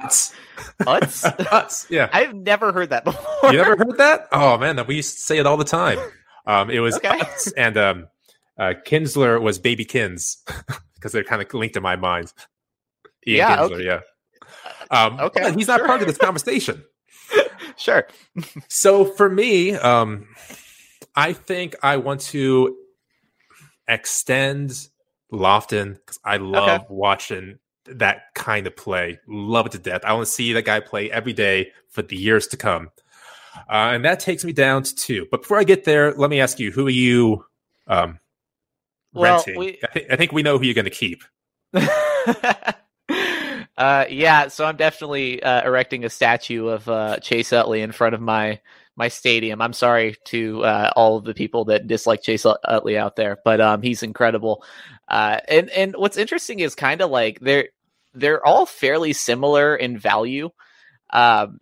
[0.00, 0.32] Utz.
[0.80, 1.36] Utz?
[1.46, 1.90] Utz.
[1.90, 2.08] Yeah.
[2.12, 3.52] I've never heard that before.
[3.52, 4.28] You never heard that?
[4.32, 5.98] Oh man, we used to say it all the time.
[6.46, 7.08] Um, it was Okay.
[7.18, 8.06] Utz, and um,
[8.58, 10.42] uh, Kinsler was Baby Kins
[10.94, 12.32] because they're kind of linked in my mind.
[13.26, 13.84] Ian Yeah, Kinsler, okay.
[13.84, 14.00] yeah.
[14.90, 15.86] Um, Okay, he's not sure.
[15.86, 16.84] part of this conversation.
[17.76, 18.06] sure.
[18.68, 20.28] So for me, um,
[21.14, 22.76] I think I want to
[23.88, 24.88] extend
[25.32, 29.18] Lofton because I love watching that kind of play.
[29.28, 30.02] Love it to death.
[30.04, 32.90] I want to see that guy play every day for the years to come.
[33.68, 35.26] Uh, and that takes me down to two.
[35.30, 37.44] But before I get there, let me ask you: Who are you
[37.86, 38.18] um,
[39.14, 39.58] Well, renting?
[39.58, 41.22] we- I, thi- I think we know who you're going to keep.
[43.76, 48.14] uh, yeah, so I'm definitely uh, erecting a statue of uh, Chase Utley in front
[48.14, 48.60] of my
[48.96, 49.60] my stadium.
[49.60, 53.60] I'm sorry to uh, all of the people that dislike Chase Utley out there, but
[53.60, 54.64] um, he's incredible.
[55.08, 57.68] Uh, and and what's interesting is kind of like they're
[58.14, 60.50] they're all fairly similar in value.
[61.10, 61.58] Um,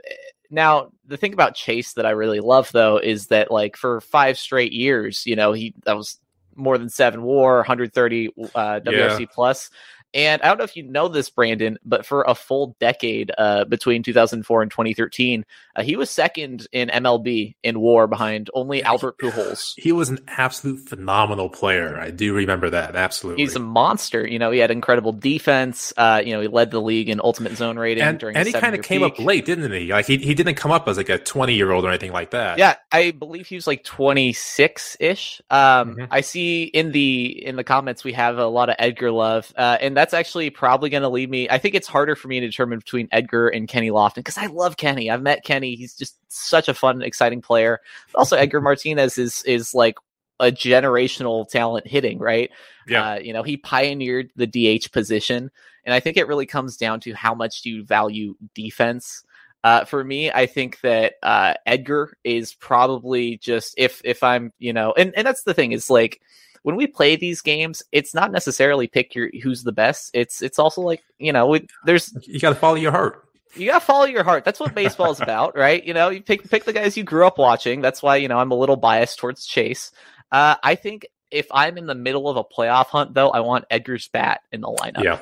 [0.51, 4.39] now the thing about Chase that I really love though is that like for five
[4.39, 6.21] straight years, you know, he that was
[6.55, 9.71] more than seven WAR, 130 uh, WRC plus.
[10.15, 13.65] And I don't know if you know this, Brandon, but for a full decade uh,
[13.65, 15.45] between 2004 and 2013,
[15.75, 19.75] uh, he was second in MLB in WAR behind only Albert Pujols.
[19.77, 21.99] He was an absolute phenomenal player.
[21.99, 22.95] I do remember that.
[22.95, 23.43] Absolutely.
[23.43, 24.25] He's a monster.
[24.27, 25.93] You know, he had incredible defense.
[25.97, 28.37] Uh, you know, he led the league in ultimate zone rating and, during.
[28.37, 29.89] and he kind of came up late, didn't he?
[29.93, 32.31] Like he, he didn't come up as like a 20 year old or anything like
[32.31, 32.59] that.
[32.59, 35.41] Yeah, I believe he was like 26 ish.
[35.51, 36.09] Um, Mhm.
[36.11, 39.77] I see in the in the comments we have a lot of Edgar love, uh,
[39.81, 41.49] and that's actually probably going to lead me.
[41.49, 44.47] I think it's harder for me to determine between Edgar and Kenny Lofton because I
[44.47, 45.11] love Kenny.
[45.11, 45.77] I've met Kenny.
[45.77, 47.81] He's just such a fun, exciting player.
[48.15, 49.97] Also, Edgar Martinez is is like
[50.41, 52.51] a generational talent hitting, right?
[52.87, 53.13] Yeah.
[53.13, 55.51] Uh, you know, he pioneered the DH position,
[55.85, 59.25] and I think it really comes down to how much do you value defense.
[59.63, 64.73] Uh, for me, I think that uh, Edgar is probably just if if I'm you
[64.73, 66.21] know, and and that's the thing is like
[66.65, 70.11] when we play these games, it's not necessarily pick your who's the best.
[70.15, 73.23] It's it's also like you know, we, there's You got to follow your heart.
[73.55, 74.45] you gotta follow your heart.
[74.45, 75.85] That's what baseball is about, right?
[75.85, 77.83] You know, you pick pick the guys you grew up watching.
[77.83, 79.93] That's why you know I'm a little biased towards Chase.
[80.33, 83.67] Uh, I think if I'm in the middle of a playoff hunt, though, I want
[83.71, 85.21] Edgar's bat in the lineup Yeah.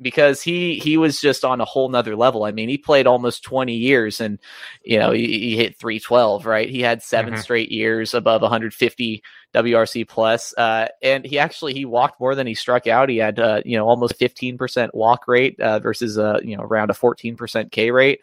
[0.00, 2.44] Because he he was just on a whole nother level.
[2.44, 4.38] I mean, he played almost 20 years and
[4.84, 6.68] you know, he, he hit 312, right?
[6.68, 7.42] He had 7 Mhm.
[7.42, 9.22] straight years above 150
[9.54, 10.54] WRC plus.
[10.56, 13.08] Uh, and he actually he walked more than he struck out.
[13.08, 16.90] He had uh, you know, almost 15% walk rate uh, versus uh, you know, around
[16.90, 18.20] a 14% K rate.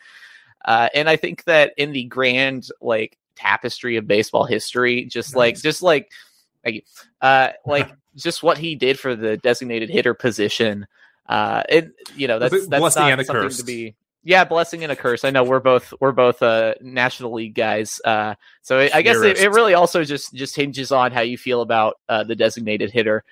[0.65, 5.59] Uh, and I think that in the grand like tapestry of baseball history, just like
[5.61, 6.11] just like.
[7.21, 10.85] Uh, like just what he did for the designated hitter position.
[11.29, 13.57] Uh, it you know that's it that's blessing not and a something curse?
[13.57, 13.95] to be.
[14.23, 15.23] Yeah, blessing and a curse.
[15.23, 19.21] I know we're both we're both uh, National League guys, uh, so I I guess
[19.21, 22.91] it, it really also just just hinges on how you feel about uh, the designated
[22.91, 23.23] hitter.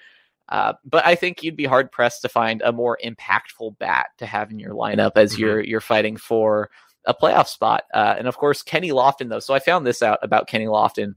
[0.48, 4.26] Uh, but I think you'd be hard pressed to find a more impactful bat to
[4.26, 5.40] have in your lineup as Mhm.
[5.40, 6.70] you're you're fighting for
[7.04, 7.84] a playoff spot.
[7.94, 9.40] Uh, and of course, Kenny Lofton though.
[9.40, 11.16] So I found this out about Kenny Lofton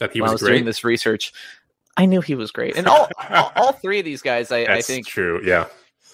[0.00, 1.32] That he when I was was doing this research.
[1.96, 4.82] I knew he was great, and all all, all three of these guys, I, I
[4.82, 5.40] think, true.
[5.44, 5.66] Yeah.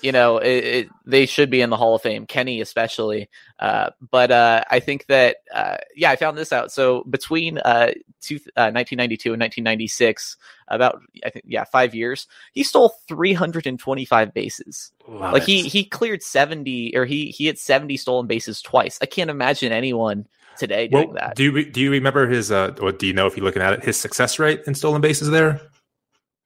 [0.02, 2.26] You know, it, it, they should be in the Hall of Fame.
[2.26, 3.28] Kenny, especially.
[3.58, 6.72] Uh, but uh, I think that, uh, yeah, I found this out.
[6.72, 10.36] So between uh, two, uh, 1992 and 1996,
[10.68, 14.92] about I think yeah, five years, he stole 325 bases.
[15.08, 15.46] Love like it.
[15.46, 18.98] he he cleared 70 or he he had 70 stolen bases twice.
[19.02, 20.26] I can't imagine anyone
[20.56, 21.36] today doing Well, that.
[21.36, 23.72] do you do you remember his uh or do you know if you're looking at
[23.72, 25.60] it his success rate in stolen bases there?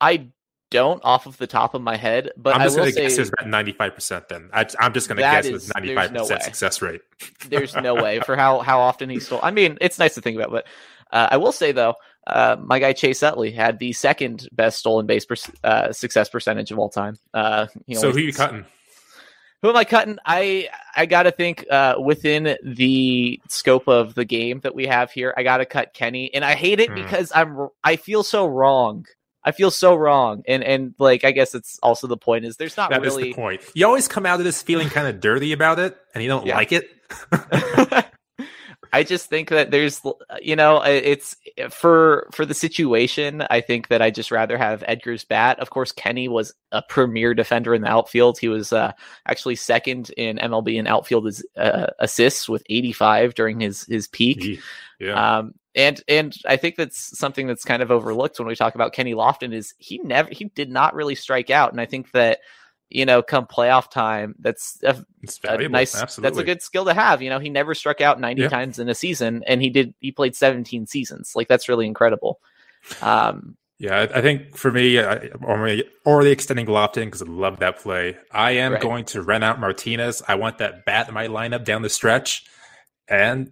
[0.01, 0.29] I
[0.75, 3.17] don't off of the top of my head, but I'm I just gonna say guess
[3.19, 4.29] it's about 95 percent.
[4.29, 6.29] Then I, I'm just gonna guess is- it's there's 95 no way.
[6.29, 7.01] percent success rate.
[7.49, 9.41] there's no way for how how often he stole.
[9.43, 10.67] I mean, it's nice to think about, but
[11.13, 11.95] uh, I will say though,
[12.27, 16.71] uh, my guy Chase Utley had the second best stolen base per, uh, success percentage
[16.73, 17.17] of all time.
[17.33, 18.65] Uh, so who you cutting?
[19.63, 20.19] Who am I cutting?
[20.27, 25.33] I I gotta think uh, within the scope of the game that we have here.
[25.37, 26.97] I gotta cut Kenny, and I hate it Hmm.
[26.97, 29.07] because I'm I feel so wrong.
[29.45, 32.77] I feel so wrong, and and like I guess it's also the point is there's
[32.77, 33.63] not That is really the point.
[33.75, 36.47] You always come out of this feeling kind of dirty about it, and you don't
[36.47, 36.57] Yeah.
[36.57, 36.91] like it.
[38.93, 40.01] I just think that there's,
[40.41, 41.35] you know, it's
[41.71, 43.45] for for the situation.
[43.51, 45.59] I think that I just rather have Edgar's bat.
[45.59, 48.39] Of course, Kenny was a premier defender in the outfield.
[48.39, 48.93] He was uh,
[49.27, 54.61] actually second in MLB in outfield uh, assists with 85 during his his peak.
[55.01, 55.39] Yeah.
[55.39, 58.93] Um, and and I think that's something that's kind of overlooked when we talk about
[58.93, 62.41] Kenny Lofton is he never he did not really strike out, and I think that
[62.91, 66.29] you know come playoff time that's a, it's a nice Absolutely.
[66.31, 67.23] that's a good skill to have.
[67.23, 68.49] You know, he never struck out 90 Yeah.
[68.49, 71.33] times in a season, and he did he played 17 seasons.
[71.35, 72.41] Like that's really incredible.
[73.03, 75.31] Um, Yeah, I think for me, I,
[76.05, 78.17] or the extending Lofton because I love that play.
[78.31, 78.81] I am Right.
[78.81, 80.23] going to rent out Martinez.
[80.29, 82.45] I want that bat in my lineup down the stretch.
[83.09, 83.51] And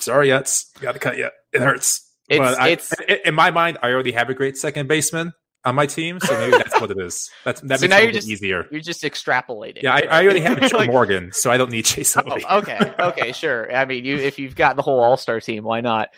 [0.00, 1.28] sorry, Yats, got to cut you.
[1.52, 2.00] It hurts.
[2.28, 2.92] It's- but I, it's-
[3.24, 5.32] in my mind, I already have a great second baseman
[5.66, 7.30] on my team, so maybe that's what it is.
[7.44, 8.66] That's that So makes it you're just- easier.
[8.70, 9.82] you're just extrapolating.
[9.82, 12.22] Yeah, I, I already have Like- Morgan, so I don't need Chase Oh,
[12.58, 13.74] okay, okay, sure.
[13.74, 16.08] I mean, you if you've got the whole All Star team, why not?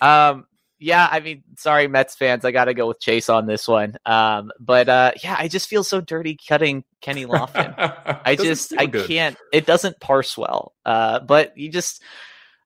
[0.00, 0.46] Um,
[0.78, 3.96] yeah, I mean, sorry, Mets fans, I got to go with Chase on this one.
[4.04, 7.74] Um, but uh, yeah, I just feel so dirty cutting Kenny Lofton.
[8.24, 9.08] I just I good.
[9.08, 9.38] can't.
[9.54, 10.74] It doesn't parse well.
[10.84, 12.02] Uh, but you just.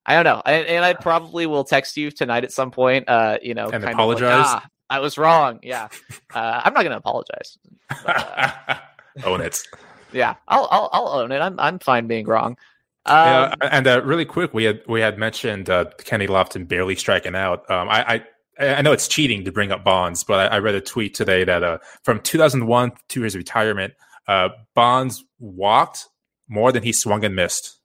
[0.06, 3.08] I don't know, and, and I probably will text you tonight at some point.
[3.08, 4.32] Uh, you know, And kind apologize?
[4.32, 5.60] Of like, ah, I was wrong.
[5.62, 5.88] Yeah,
[6.34, 7.58] uh, I'm not going to apologize.
[9.24, 9.62] Own it.
[10.12, 11.38] Yeah, I'll, I'll I'll own it.
[11.38, 12.56] I'm I'm fine being wrong.
[13.06, 16.96] Um, yeah, and uh, really quick, we had we had mentioned uh, Kenny Lofton barely
[16.96, 17.68] striking out.
[17.70, 18.14] Um, I,
[18.58, 21.14] I I know it's cheating to bring up Bonds, but I, I read a tweet
[21.14, 23.94] today that uh, from 2001 to his retirement,
[24.28, 26.08] uh, Bonds walked
[26.48, 27.79] more than he swung and missed.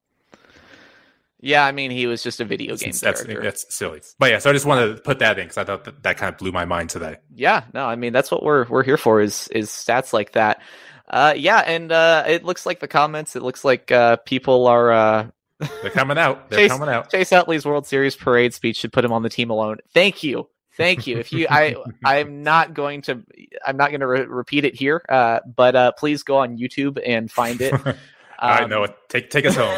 [1.46, 3.44] Yeah, I mean, he was just a video game That's, that's, character.
[3.44, 4.02] that's silly.
[4.18, 6.18] But yeah, so I just wanted to put that in because I thought that, that
[6.18, 7.18] kind of blew my mind today.
[7.34, 10.62] yeah, no, I mean that's what we're we're here for is is stats like that.
[11.08, 13.36] Uh, yeah, and uh, it looks like the comments.
[13.36, 14.92] It looks like uh, people are.
[14.92, 15.28] Uh,
[15.84, 16.50] They're coming out.
[16.50, 17.12] They're Chase- coming out.
[17.12, 19.78] Chase Utley's World Series parade speech should put him on the team alone.
[19.94, 21.20] Thank you, thank you.
[21.20, 23.22] If you, I, I'm not going to,
[23.66, 25.02] I'm not going to re- repeat it here.
[25.08, 27.74] Uh, but uh, please go on YouTube and find it.
[28.40, 28.96] I Um, know it.
[29.08, 29.78] Take take us home.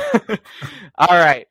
[0.97, 1.45] All right.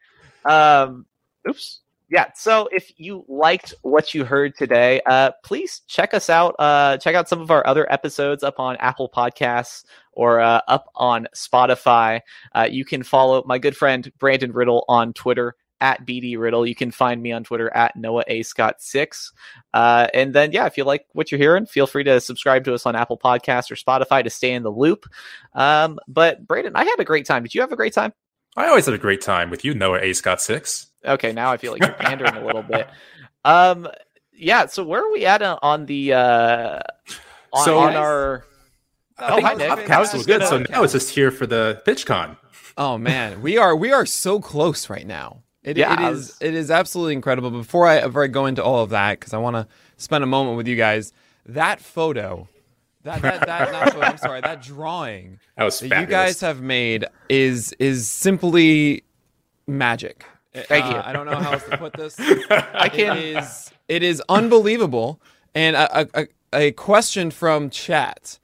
[0.48, 1.06] Um,
[1.48, 1.80] oops.
[2.08, 2.30] Yeah.
[2.36, 6.54] So if you liked what you heard today, uh, please check us out.
[6.58, 10.86] Uh, check out some of our other episodes up on Apple Podcasts or uh, up
[10.94, 12.20] on Spotify.
[12.54, 16.64] Uh, you can follow my good friend Brandon Riddle on Twitter at BD Riddle.
[16.64, 19.32] You can find me on Twitter at Noah A Scott six.
[19.74, 22.74] Uh, and then yeah, if you like what you're hearing, feel free to subscribe to
[22.74, 25.06] us on Apple Podcasts or Spotify to stay in the loop.
[25.54, 27.42] Um, but Brandon, I had a great time.
[27.42, 28.12] Did you have a great time?
[28.56, 30.12] I always had a great time with you, Noah A.
[30.12, 30.86] Scott Six.
[31.04, 32.88] Okay, now I feel like you're pandering a little bit.
[33.44, 33.88] Um,
[34.32, 34.66] yeah.
[34.66, 36.80] So where are we at uh, on the uh,
[37.52, 38.44] on, So- on our?
[39.18, 39.86] I Oh, think hi, the Nick.
[39.86, 40.70] podcast was good, so Podcast.
[40.70, 42.36] now it's just here for the PitchCon.
[42.76, 45.42] Oh man, we are we are so close right now.
[45.62, 47.50] It, Yeah, it I is was- it is absolutely incredible.
[47.50, 50.26] Before I before I go into all of that, because I want to spend a
[50.26, 51.12] moment with you guys.
[51.46, 52.46] That photo,
[53.06, 56.60] that that that not photo, I'm sorry, that drawing That was that you guys have
[56.60, 59.02] made is is simply
[59.66, 60.24] magic.
[60.54, 60.96] Thank Uh, you.
[61.04, 62.16] I don't know how else to put this.
[62.50, 63.16] I can.
[63.18, 65.20] is it is unbelievable.
[65.54, 65.74] And
[66.52, 68.38] a question from chat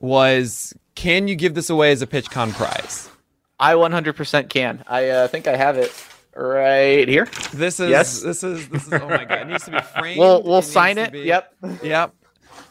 [0.00, 3.10] was, can you give this away as a PitchCon prize?
[3.58, 4.82] I 100% can.
[4.88, 5.92] I uh, think I have it
[6.34, 7.28] right here.
[7.52, 8.20] This is Yes.
[8.20, 10.18] this is this is oh my god, it needs to be framed.
[10.18, 11.12] We'll we'll needs sign it.
[11.12, 11.54] be- Yep.
[11.82, 12.14] Yep.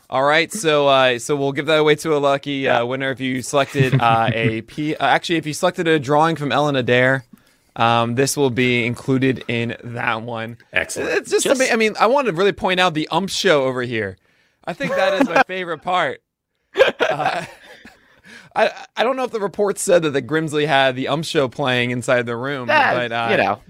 [0.10, 3.20] All right, so uh, so we'll give that away to a lucky uh, winner if
[3.20, 4.96] you selected uh, a P.
[4.96, 7.26] Uh, actually, if you selected a drawing from Ellen Adair,
[7.76, 10.58] um, this will be included in that one.
[10.72, 11.10] Excellent.
[11.12, 11.72] It's just, just...
[11.72, 14.18] I mean, I want to really point out the ump show over here.
[14.66, 16.22] I think that is my favorite part.
[17.00, 17.46] Uh,
[18.56, 21.48] I I don't know if the report said that the Grimsley had the ump show
[21.48, 23.62] playing inside the room, That, but uh, you know,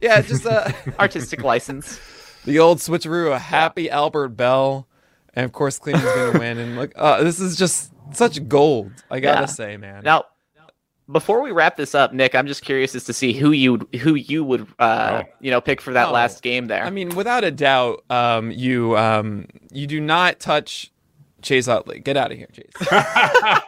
[0.00, 1.98] yeah, just uh, artistic license.
[2.44, 4.86] the old switcheroo, a happy Albert Belle,
[5.34, 6.58] and of course Cleveland's going to win.
[6.58, 8.92] And look, uh, this is just such gold.
[9.10, 9.46] I gotta Yeah.
[9.46, 10.02] say, man.
[10.04, 10.24] Now,
[11.10, 14.14] before we wrap this up, Nick, I'm just curious as to see who you who
[14.14, 15.28] you would uh, Oh.
[15.40, 16.12] you know pick for that Oh.
[16.12, 16.84] last game there.
[16.84, 20.90] I mean, without a doubt, um, you um, you do not touch
[21.42, 21.98] Chase Utley.
[21.98, 22.70] Get out of here, Chase.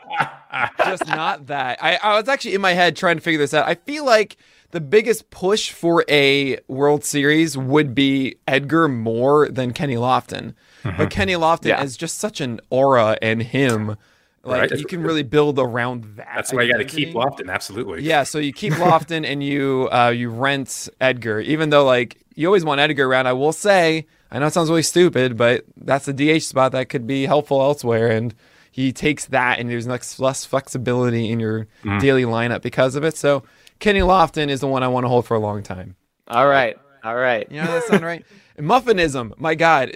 [0.86, 1.82] Just not that.
[1.82, 3.66] I, I was actually in my head trying to figure this out.
[3.66, 4.36] I feel like
[4.74, 10.54] the biggest push for a World Series would be Edgar more than Kenny Lofton.
[10.82, 11.82] But Kenny Lofton Yeah.
[11.84, 13.96] is just such an aura and him.
[14.42, 14.78] Like Right.
[14.78, 16.26] you can really build around that.
[16.34, 17.48] That's why you got to keep Lofton.
[17.48, 18.02] Absolutely.
[18.02, 22.48] Yeah, so you keep Lofton and you uh, you rent Edgar, even though like you
[22.48, 23.26] always want Edgar around.
[23.28, 26.88] I will say, I know it sounds really stupid, but that's a DH spot that
[26.88, 28.34] could be helpful elsewhere, and
[28.72, 31.68] he takes that, and there's less, less flexibility in your
[32.00, 33.16] daily lineup because of it.
[33.16, 33.44] So
[33.80, 35.96] Kenny Lofton is the one I want to hold for a long time.
[36.28, 37.46] all right, all right.
[37.50, 38.24] You know that sound right?
[38.58, 39.90] Muffinism, my God,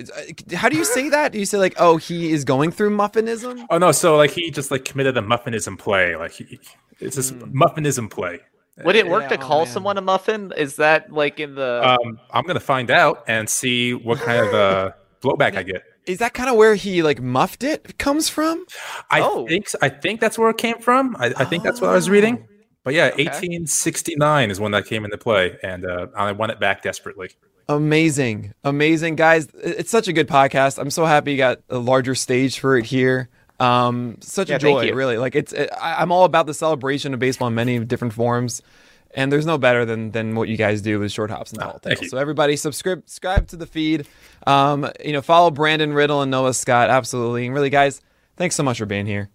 [0.51, 1.31] uh, how do you say that?
[1.33, 3.65] Do you say like, oh, he is going through muffinism?
[3.71, 6.17] Oh no, so like he just like committed a muffinism play.
[6.17, 6.59] Like he,
[6.99, 8.41] it's this muffinism play.
[8.85, 9.73] Would it work Yeah, to oh, call man.
[9.73, 10.53] someone a muffin?
[10.57, 11.83] Is that like in the?
[11.89, 14.91] Um, I'm gonna find out and see what kind of uh,
[15.23, 15.83] blowback I get.
[16.07, 18.65] Is that kind of where he like muffed it comes from?
[19.11, 19.47] I Oh.
[19.47, 21.15] think I think that's where it came from.
[21.19, 22.47] I, I think that's what I was reading.
[22.89, 26.81] But yeah, 1869 is when that came into play, and uh, I want it back
[26.81, 27.29] desperately.
[27.69, 29.47] Amazing, amazing guys!
[29.63, 30.79] It's such a good podcast.
[30.79, 33.29] I'm so happy you got a larger stage for it here.
[33.61, 35.19] Um, such Yeah, a joy, really.
[35.19, 38.63] Like it's, it, I, I'm all about the celebration of baseball in many different forms,
[39.11, 41.81] and there's no better than than what you guys do with short hops and tall
[41.81, 42.11] thank tales.
[42.11, 44.09] So everybody, subscribe, subscribe to the feed.
[44.47, 46.89] Um, you know, follow Brandon Riddle and Noah Scott.
[46.89, 48.01] Absolutely, and really, guys,
[48.39, 49.29] thanks so much for being here.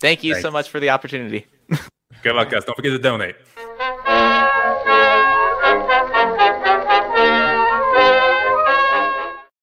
[0.00, 1.46] Thank you so much for the opportunity.
[2.22, 2.64] Good luck, guys.
[2.64, 3.36] Don't forget to donate.